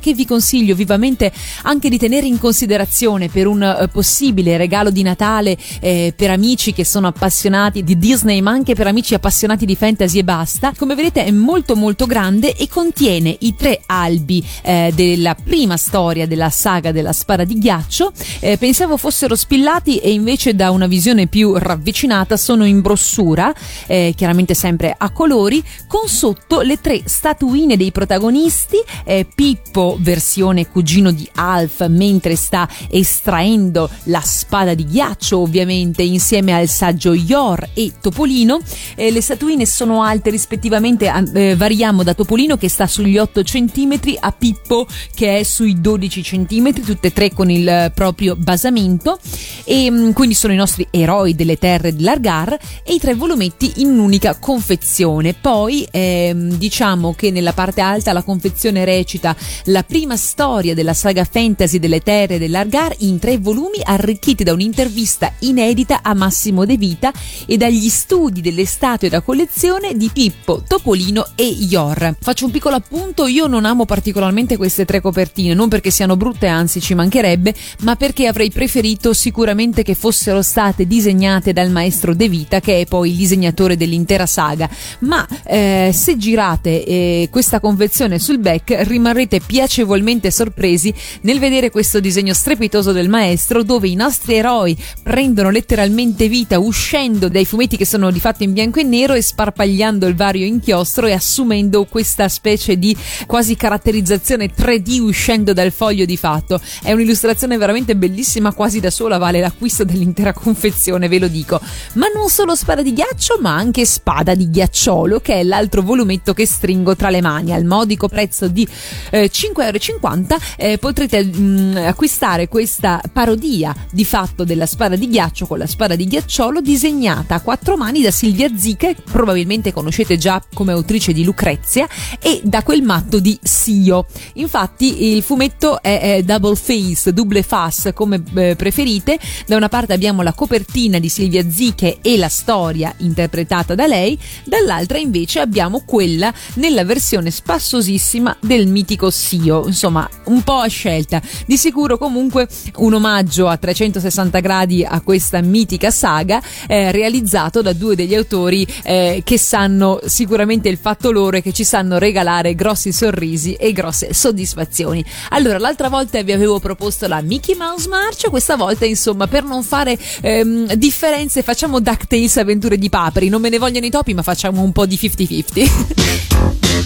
[0.00, 1.32] che vi consiglio vivamente
[1.62, 6.72] anche di tenere in considerazione per un eh, possibile regalo di Natale eh, per amici
[6.72, 10.72] che sono appassionati di Disney ma anche per amici appassionati di fantasy e basta.
[10.76, 16.26] Come vedete è molto molto grande e contiene i tre albi eh, della prima storia
[16.26, 18.12] della saga della spada di ghiaccio.
[18.40, 23.52] Eh, pensavo fossero spillati e invece da una visione più ravvicinata sono in brossura
[23.86, 27.02] eh, chiaramente sempre a colori con sotto le tre
[27.36, 34.86] statuine dei protagonisti eh, Pippo versione cugino di Alf mentre sta estraendo la spada di
[34.86, 38.58] ghiaccio ovviamente insieme al saggio Yor e Topolino.
[38.94, 43.98] Eh, le statuine sono alte rispettivamente eh, variamo da Topolino che sta sugli 8 cm
[44.20, 49.18] a Pippo che è sui 12 cm tutte e tre con il proprio basamento.
[49.64, 53.74] E mm, quindi sono i nostri eroi delle terre di Largar e i tre volumetti
[53.76, 55.34] in un'unica confezione.
[55.34, 61.24] Poi ehm, diciamo che nella parte alta la confezione recita la prima storia della saga
[61.24, 67.12] fantasy delle terre dell'Argar in tre volumi arricchiti da un'intervista inedita a Massimo De Vita
[67.46, 72.16] e dagli studi delle statue da collezione di Pippo, Topolino e Yor.
[72.20, 76.46] Faccio un piccolo appunto, io non amo particolarmente queste tre copertine, non perché siano brutte,
[76.46, 82.28] anzi ci mancherebbe, ma perché avrei preferito sicuramente che fossero state disegnate dal maestro De
[82.28, 84.68] Vita, che è poi il disegnatore dell'intera saga.
[85.00, 90.92] Ma eh, se girate eh, questa confezione sul back rimarrete piacevolmente sorpresi
[91.22, 97.28] nel vedere questo disegno strepitoso del maestro dove i nostri eroi prendono letteralmente vita uscendo
[97.28, 101.06] dai fumetti che sono di fatto in bianco e nero e sparpagliando il vario inchiostro
[101.06, 102.96] e assumendo questa specie di
[103.26, 106.60] quasi caratterizzazione 3D uscendo dal foglio di fatto.
[106.82, 111.60] È un'illustrazione veramente bellissima, quasi da sola vale l'acquisto dell'intera confezione, ve lo dico.
[111.94, 116.32] Ma non solo spada di ghiaccio, ma anche spada di ghiacciolo, che è l'altro volumetto
[116.32, 118.66] che stringo tra le mani al modico prezzo di
[119.10, 120.44] eh, 5,50 euro.
[120.56, 125.96] Eh, potrete mh, acquistare questa parodia di fatto della spada di ghiaccio con la spada
[125.96, 131.24] di ghiacciolo disegnata a quattro mani da Silvia Zica, probabilmente conoscete già come autrice di
[131.24, 131.88] Lucrezia,
[132.20, 134.06] e da quel matto di Sio.
[134.34, 139.18] Infatti il fumetto è, è double face, double face come eh, preferite.
[139.46, 144.18] Da una parte abbiamo la copertina di Silvia Ziche e la storia interpretata da lei,
[144.44, 151.20] dall'altra invece abbiamo quella nella versione spassosissima del mitico Sio, insomma un po' a scelta.
[151.46, 157.72] Di sicuro comunque un omaggio a 360 gradi a questa mitica saga eh, realizzato da
[157.72, 162.54] due degli autori eh, che sanno sicuramente il fatto loro e che ci sanno regalare
[162.54, 165.04] grossi sorrisi e grosse soddisfazioni.
[165.30, 169.62] Allora, l'altra volta vi avevo proposto la Mickey Mouse March, questa volta insomma per non
[169.62, 174.22] fare ehm, differenze facciamo DuckTales avventure di paperi, non me ne vogliono i topi ma
[174.22, 176.85] facciamo un po' di 50-50.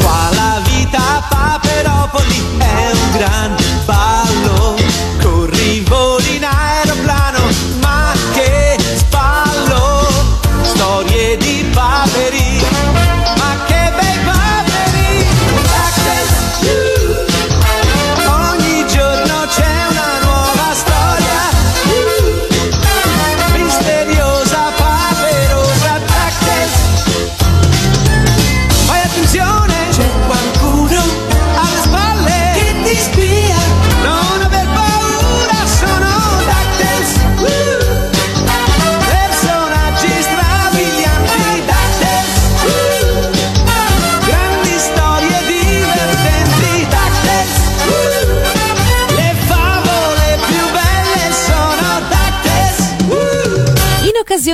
[0.00, 4.19] Qua la vita Paperopoli è un gran ballo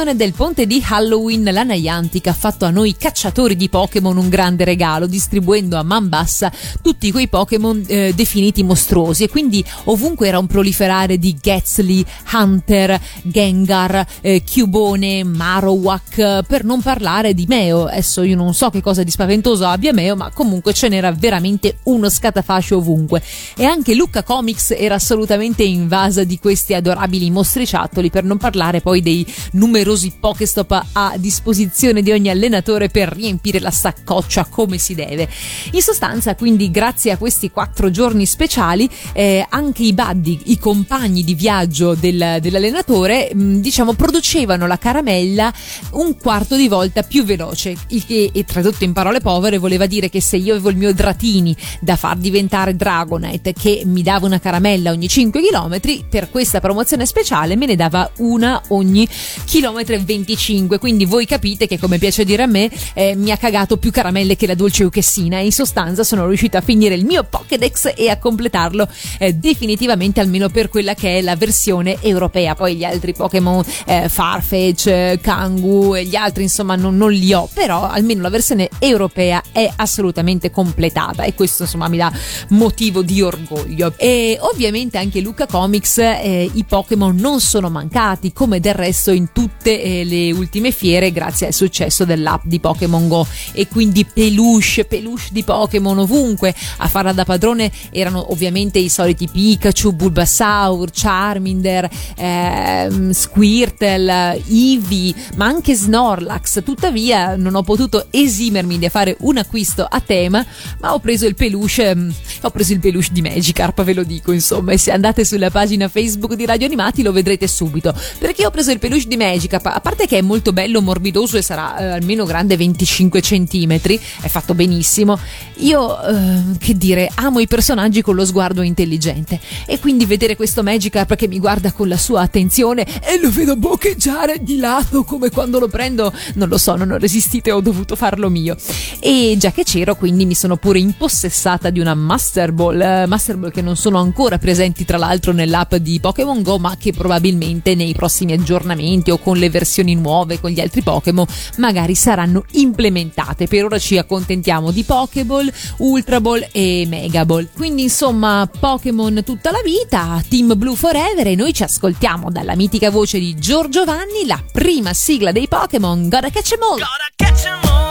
[0.06, 4.28] occasione del ponte di Halloween, la Niantic ha fatto a noi cacciatori di Pokémon un
[4.28, 6.52] grande regalo, distribuendo a man bassa
[6.82, 13.00] tutti quei Pokémon eh, definiti mostruosi e quindi ovunque era un proliferare di Getsly, Hunter,
[13.22, 17.86] Gengar, eh, Cubone, Marowak, per non parlare di Meo.
[17.86, 21.78] Adesso io non so che cosa di spaventoso abbia Meo, ma comunque ce n'era veramente
[21.84, 23.22] uno scatafascio ovunque.
[23.56, 29.00] E anche Lucca Comics era assolutamente invasa di questi adorabili mostriciattoli, per non parlare poi
[29.00, 34.94] dei numeri numerosi Pokestop a disposizione di ogni allenatore per riempire la saccoccia come si
[34.94, 35.28] deve.
[35.72, 41.24] In sostanza, quindi, grazie a questi quattro giorni speciali, eh, anche i buddy, i compagni
[41.24, 45.52] di viaggio del- dell'allenatore, mh, diciamo, producevano la caramella
[45.92, 50.10] un quarto di volta più veloce, il che, e tradotto in parole povere, voleva dire
[50.10, 54.38] che se io avevo il mio Dratini da far diventare Dragonite, che mi dava una
[54.38, 59.08] caramella ogni 5 km, per questa promozione speciale me ne dava una ogni
[59.44, 60.78] chilometro e 25.
[60.78, 64.36] Quindi voi capite che, come piace dire a me, eh, mi ha cagato più caramelle
[64.36, 65.38] che la dolce Uchessina.
[65.38, 70.20] E in sostanza sono riuscita a finire il mio Pokédex e a completarlo eh, definitivamente,
[70.20, 72.54] almeno per quella che è la versione europea.
[72.54, 77.48] Poi gli altri Pokémon, eh, Farfetch, Kangu e gli altri, insomma, non, non li ho,
[77.52, 82.12] però almeno la versione europea è assolutamente completata e questo insomma mi dà
[82.50, 83.94] motivo di orgoglio.
[83.96, 89.32] E ovviamente anche Luca Comics eh, i Pokémon non sono mancati, come del resto in
[89.32, 93.26] tutte eh, le ultime fiere, grazie al successo dell'app di Pokémon Go.
[93.52, 96.54] E quindi peluche, peluche di Pokémon ovunque.
[96.78, 105.46] A farla da padrone erano ovviamente i soliti Pikachu, Bulbasaur, Charmander, ehm, Squirtle, Eevee, ma
[105.46, 106.62] anche Snorlax.
[106.62, 110.44] Tuttavia non ho potuto esimermi di fare un acquisto a tema,
[110.80, 112.10] ma ho preso il peluche, mm,
[112.42, 115.88] ho preso il peluche di Magikarp, ve lo dico insomma, e se andate sulla pagina
[115.88, 117.94] Facebook di Radio Animati lo vedrete subito.
[118.18, 121.42] Perché ho preso il peluche di Magikarp, a parte che è molto bello, morbidoso e
[121.42, 123.80] sarà eh, almeno grande 25 cm,
[124.20, 125.18] è fatto benissimo.
[125.58, 130.62] Io, eh, che dire, amo i personaggi con lo sguardo intelligente e quindi vedere questo
[130.62, 135.30] Magikarp che mi guarda con la sua attenzione e lo vedo boccheggiare di lato come
[135.30, 138.56] quando lo prendo, non lo so, non ho resistito e ho dovuto farlo mio.
[139.00, 143.36] E già che c'ero, quindi mi sono pure impossessata di una Master Ball, eh, Master
[143.36, 147.74] Ball che non sono ancora presenti tra l'altro nell'app di Pokémon Go, ma che probabilmente
[147.74, 151.26] nei prossimi aggiornamenti o con le versioni nuove con gli altri Pokémon
[151.56, 153.46] magari saranno implementate.
[153.46, 157.48] Per ora ci accontentiamo di Pokéball, Ultra Ball e Mega Ball.
[157.54, 162.90] Quindi insomma, Pokémon tutta la vita, Team Blue Forever e noi ci ascoltiamo dalla mitica
[162.90, 166.80] voce di Giorgio Vanni la prima sigla dei Pokémon Gotta Catch 'em All.
[167.16, 167.85] Catch 'em all,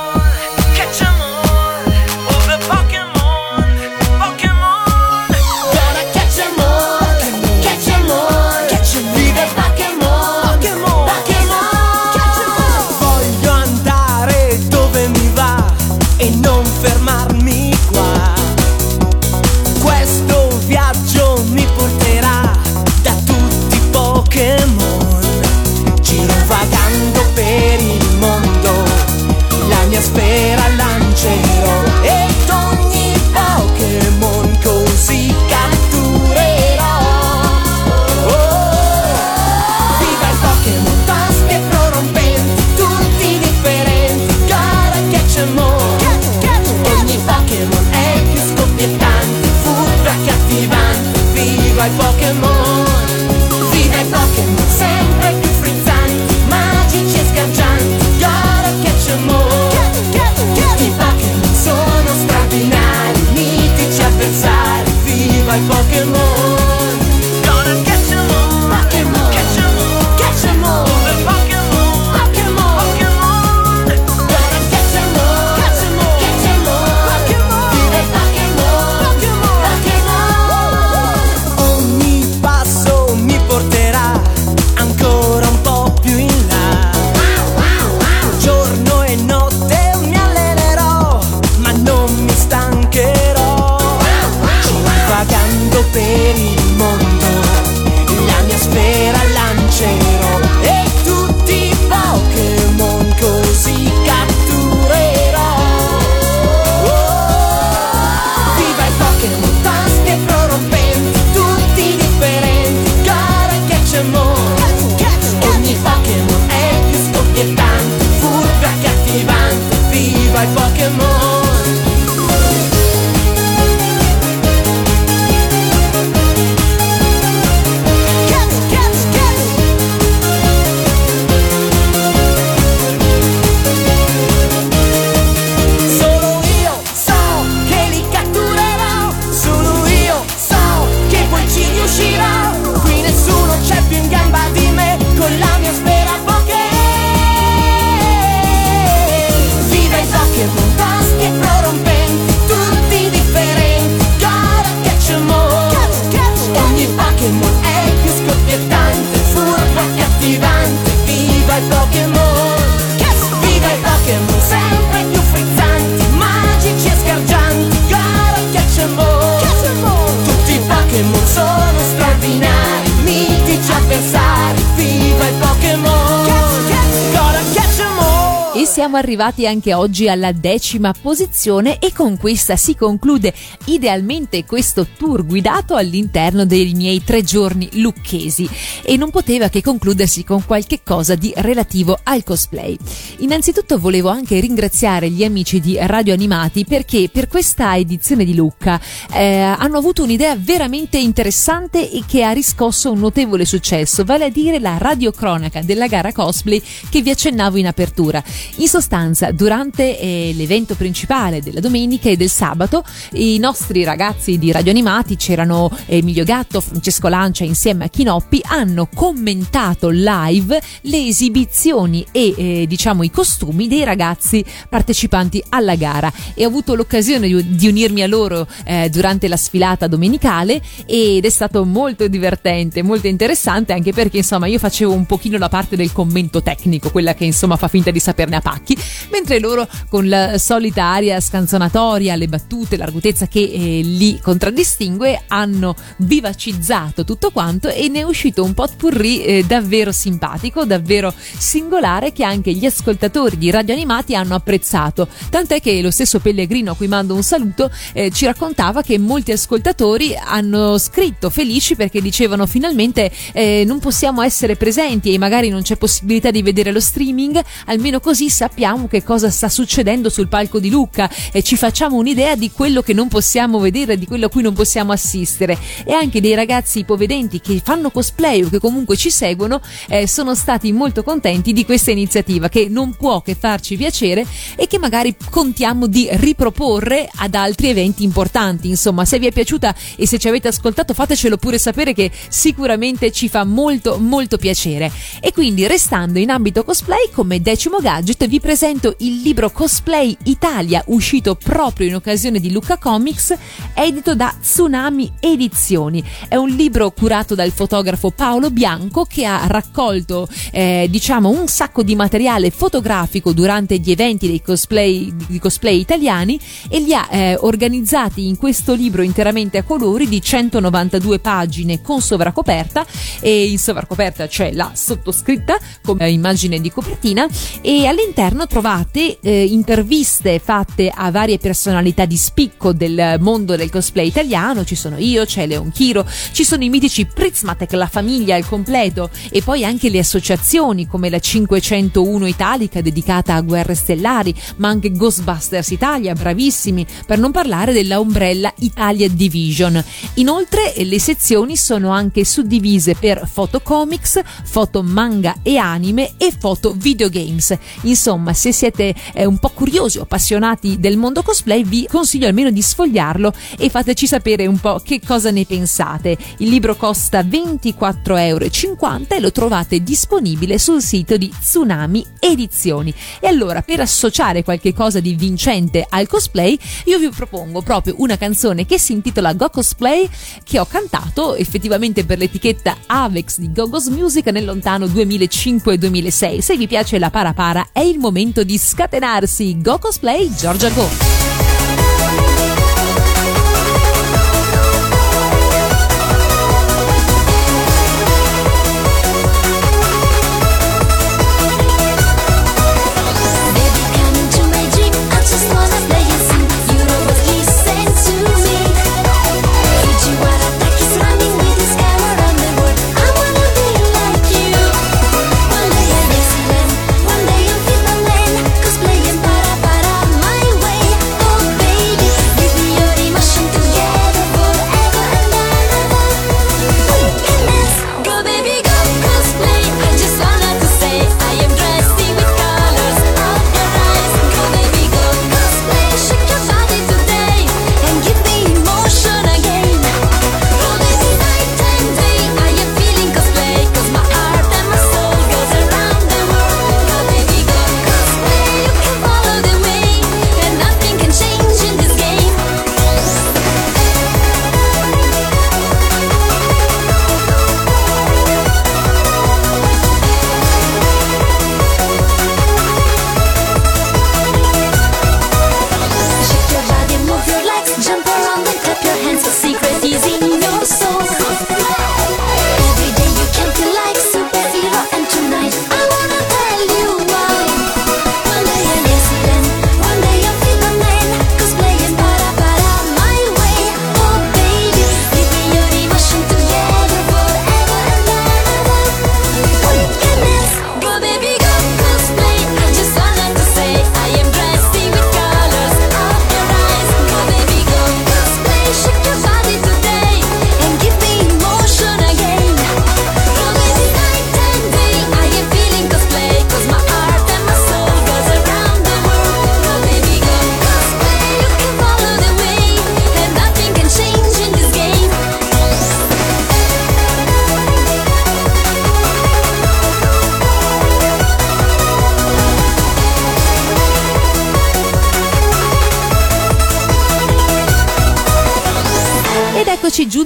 [179.16, 183.34] arrivati anche oggi alla decima posizione e con questa si conclude
[183.66, 188.50] idealmente questo tour guidato all'interno dei miei tre giorni lucchesi
[188.84, 192.78] e non poteva che concludersi con qualche cosa di relativo al cosplay.
[193.20, 198.82] Innanzitutto volevo anche ringraziare gli amici di Radio Animati perché per questa edizione di Lucca
[199.14, 204.30] eh, hanno avuto un'idea veramente interessante e che ha riscosso un notevole successo, vale a
[204.30, 208.22] dire la radiocronaca della gara cosplay che vi accennavo in apertura.
[208.58, 209.04] In sostanza,
[209.34, 212.84] durante eh, l'evento principale della domenica e del sabato,
[213.14, 218.88] i nostri ragazzi di Radio Animati, c'erano Emilio Gatto, Francesco Lancia insieme a Chinoppi, hanno
[218.94, 226.12] commentato live le esibizioni e eh, diciamo i costumi dei ragazzi partecipanti alla gara.
[226.34, 231.26] E ho avuto l'occasione di, di unirmi a loro eh, durante la sfilata domenicale ed
[231.26, 235.76] è stato molto divertente, molto interessante anche perché insomma io facevo un pochino la parte
[235.76, 238.78] del commento tecnico, quella che insomma fa finta di saperne a pacchi,
[239.12, 245.76] mentre loro con la solita aria scanzonatoria, le battute, l'argutezza che eh, li contraddistingue hanno
[245.98, 252.24] vivacizzato tutto quanto e ne è uscito un potpourri eh, davvero simpatico, davvero singolare che
[252.24, 255.08] anche gli ascoltatori di Radio Animati hanno apprezzato.
[255.30, 259.32] Tant'è che lo stesso Pellegrino, a cui mando un saluto, eh, ci raccontava che molti
[259.32, 265.62] ascoltatori hanno scritto felici perché dicevano finalmente eh, non possiamo essere presenti e magari non
[265.62, 270.60] c'è possibilità di vedere lo streaming, almeno così sappiamo che cosa sta succedendo sul palco
[270.60, 274.30] di Lucca e ci facciamo un'idea di quello che non possiamo vedere, di quello a
[274.30, 275.58] cui non possiamo assistere.
[275.84, 280.36] E anche dei ragazzi ipovedenti che fanno cosplay o che comunque ci seguono eh, sono
[280.36, 284.26] stati molto contenti di questa iniziativa che non può che farci piacere
[284.56, 288.70] e che magari contiamo di riproporre ad altri eventi importanti.
[288.70, 293.12] Insomma, se vi è piaciuta e se ci avete ascoltato fatecelo pure sapere che sicuramente
[293.12, 294.92] ci fa molto molto piacere.
[295.20, 300.84] E quindi restando in ambito cosplay come decimo gadget vi presento il libro Cosplay Italia
[300.88, 303.34] uscito proprio in occasione di Luca Comics
[303.74, 306.04] edito da Tsunami Edizioni.
[306.28, 311.84] È un libro curato dal fotografo Paolo Bianco che ha raccolto eh, diciamo un sacco
[311.84, 317.38] di materiale fotografico durante gli eventi dei cosplay, di cosplay italiani e li ha eh,
[317.40, 322.86] organizzati in questo libro interamente a colori di 192 pagine con sovracoperta
[323.22, 327.26] e in sovracoperta c'è la sottoscritta come immagine di copertina
[327.62, 334.08] e all'interno trovate eh, interviste fatte a varie personalità di spicco del mondo del cosplay
[334.08, 338.48] italiano, ci sono io, c'è Leon Chiro, ci sono i mitici Prizmatec, la famiglia al
[338.48, 344.68] completo e poi anche le associazioni come la 501 Italica dedicata a guerre stellari, ma
[344.68, 349.84] anche Ghostbusters Italia, bravissimi, per non parlare della Umbrella Italia Division.
[350.16, 356.74] Inoltre le sezioni sono anche suddivise per foto comics, foto manga e anime e foto
[356.76, 357.56] videogames.
[357.82, 362.50] Insomma, se siete eh, un po' curiosi o appassionati del mondo cosplay, vi consiglio almeno
[362.50, 366.18] di sfogliarlo e fateci sapere un po' che cosa ne pensate.
[366.38, 372.94] Il libro costa 24,50 euro e lo trovate disponibile sul sito di Tsunami Edizioni.
[373.20, 378.18] E allora, per associare qualche cosa di vincente al cosplay, io vi propongo proprio una
[378.18, 380.10] canzone che si intitola Go Cosplay
[380.44, 386.40] che ho cantato effettivamente per l'etichetta Avex di Gogos Music nel lontano 2005-2006.
[386.40, 389.60] Se vi piace la para para è il momento di scatenarsi.
[389.60, 391.45] Go Cosplay Giorgia Go!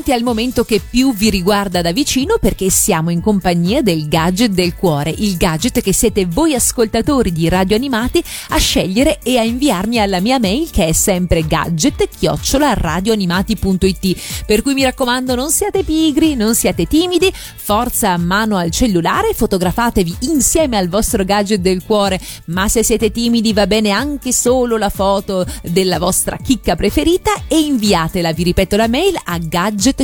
[0.10, 4.51] Giunti al momento che più vi riguarda da vicino perché siamo in compagnia del gadget
[4.51, 9.43] del cuore, il gadget che siete voi ascoltatori di Radio Animati a scegliere e a
[9.43, 14.45] inviarmi alla mia mail che è sempre gadget-radioanimati.it.
[14.45, 19.34] Per cui mi raccomando non siate pigri, non siate timidi, forza a mano al cellulare,
[19.34, 24.78] fotografatevi insieme al vostro gadget del cuore, ma se siete timidi va bene anche solo
[24.78, 29.38] la foto della vostra chicca preferita e inviatela, vi ripeto la mail a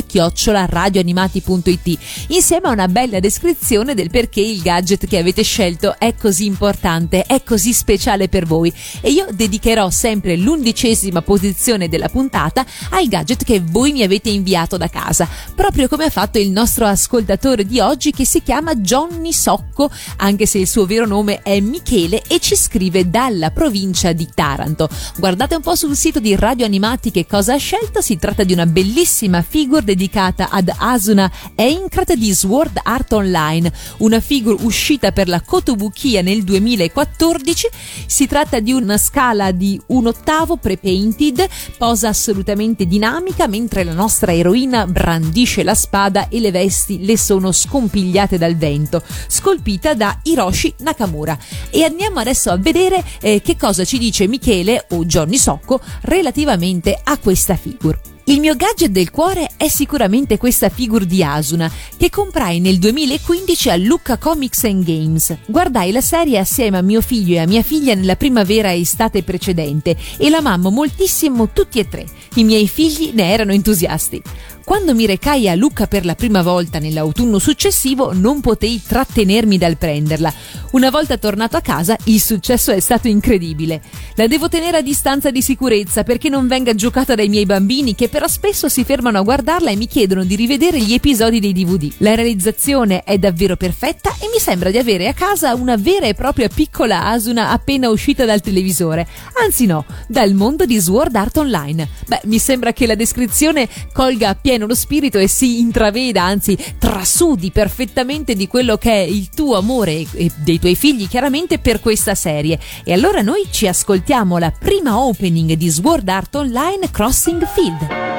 [0.04, 6.46] gadget-radioanimati.it insieme a una bella descrizione del perché il gadget che avete scelto è così
[6.46, 13.06] importante, è così speciale per voi e io dedicherò sempre l'undicesima posizione della puntata al
[13.08, 17.64] gadget che voi mi avete inviato da casa, proprio come ha fatto il nostro ascoltatore
[17.64, 22.22] di oggi che si chiama Johnny Socco, anche se il suo vero nome è Michele
[22.26, 24.88] e ci scrive dalla provincia di Taranto.
[25.18, 28.52] Guardate un po' sul sito di Radio Animati che cosa ha scelto, si tratta di
[28.52, 35.28] una bellissima figure dedicata ad Asuna Einkrat di Sword Art Online, una figure uscita per
[35.28, 37.68] la Kotobukiya nel 2014.
[38.06, 44.34] Si tratta di una scala di un ottavo pre-painted, posa assolutamente dinamica mentre la nostra
[44.34, 50.74] eroina brandisce la spada e le vesti le sono scompigliate dal vento, scolpita da Hiroshi
[50.78, 51.38] Nakamura.
[51.70, 56.98] E andiamo adesso a vedere eh, che cosa ci dice Michele o Johnny Socco relativamente
[57.02, 58.15] a questa figure.
[58.28, 63.70] Il mio gadget del cuore è sicuramente questa figure di Asuna che comprai nel 2015
[63.70, 65.36] a Lucca Comics and Games.
[65.46, 69.22] Guardai la serie assieme a mio figlio e a mia figlia nella primavera e estate
[69.22, 72.04] precedente e l'amammo moltissimo tutti e tre.
[72.34, 74.20] I miei figli ne erano entusiasti.
[74.66, 79.76] Quando mi recai a Lucca per la prima volta nell'autunno successivo non potei trattenermi dal
[79.76, 80.34] prenderla.
[80.72, 83.80] Una volta tornato a casa il successo è stato incredibile.
[84.16, 88.08] La devo tenere a distanza di sicurezza perché non venga giocata dai miei bambini che
[88.08, 91.92] però spesso si fermano a guardarla e mi chiedono di rivedere gli episodi dei DVD.
[91.98, 96.14] La realizzazione è davvero perfetta e mi sembra di avere a casa una vera e
[96.14, 99.06] propria piccola Asuna appena uscita dal televisore.
[99.44, 101.88] Anzi no, dal mondo di Sword Art Online.
[102.08, 107.51] Beh, mi sembra che la descrizione colga appieno lo spirito e si intraveda, anzi trasudi
[107.51, 112.15] perfettamente di quello che è il tuo amore e dei tuoi figli chiaramente per questa
[112.15, 112.59] serie.
[112.83, 118.11] E allora noi ci ascoltiamo la prima opening di Sword Art Online Crossing Field.「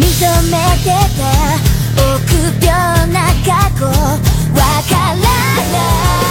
[0.00, 1.22] 認めてて
[2.00, 4.33] 臆病な過去わ
[4.89, 6.24] から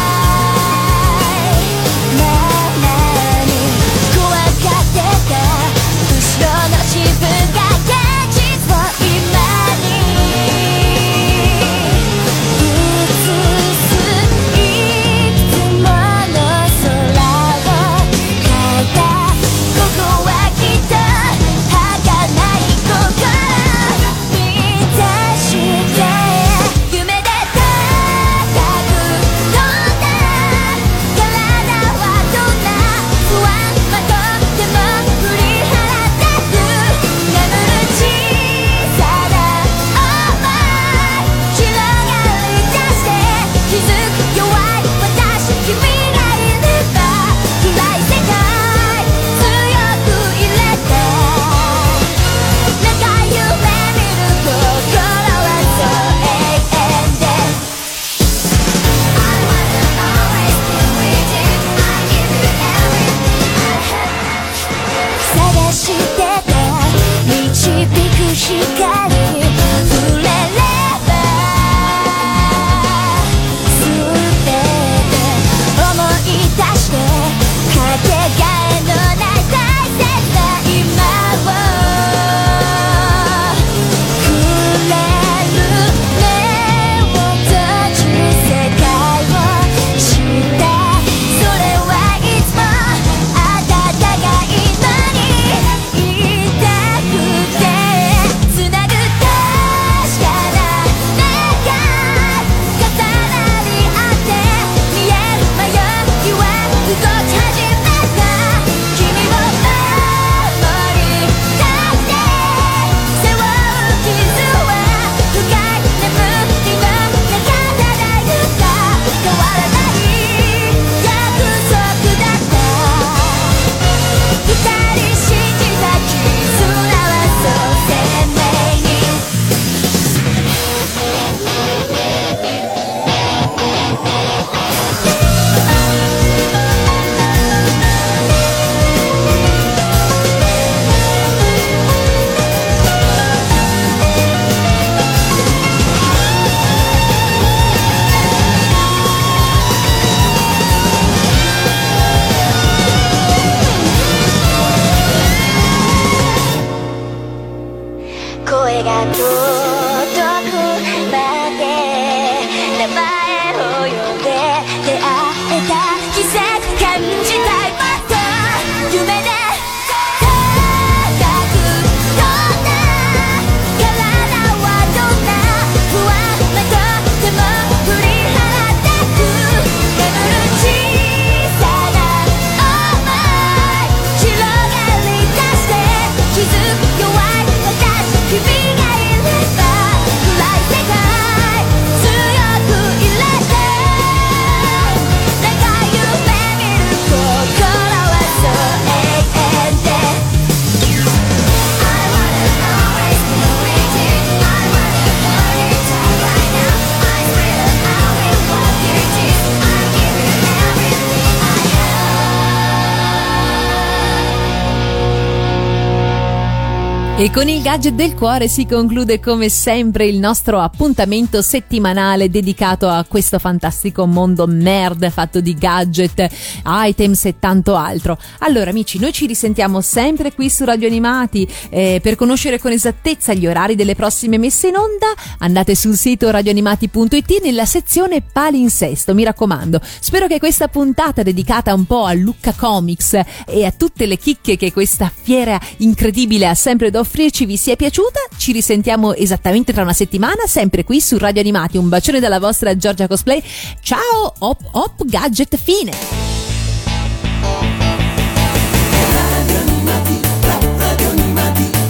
[217.24, 222.86] E con il gadget del cuore si conclude come sempre il nostro appuntamento settimanale dedicato
[222.86, 226.28] a questo fantastico mondo nerd fatto di gadget,
[226.66, 228.18] items e tanto altro.
[228.40, 231.48] Allora amici, noi ci risentiamo sempre qui su Radio Animati.
[231.70, 235.06] Eh, per conoscere con esattezza gli orari delle prossime messe in onda
[235.38, 239.80] andate sul sito radioanimati.it nella sezione palinsesto, mi raccomando.
[239.98, 244.58] Spero che questa puntata dedicata un po' a Lucca Comics e a tutte le chicche
[244.58, 248.18] che questa fiera incredibile ha sempre da offrirci vi sia piaciuta.
[248.36, 251.76] Ci risentiamo esattamente tra una settimana, sempre qui su Radio Animati.
[251.76, 253.40] Un bacione dalla vostra Giorgia Cosplay.
[253.80, 255.92] Ciao, hop hop gadget fine.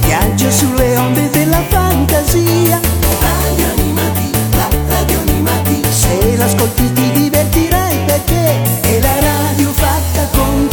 [0.03, 2.79] viaggio sulle onde della fantasia.
[3.21, 5.83] Radio Animati, la radio animati.
[5.89, 10.64] Se l'ascolti ti divertirai perché è la radio fatta con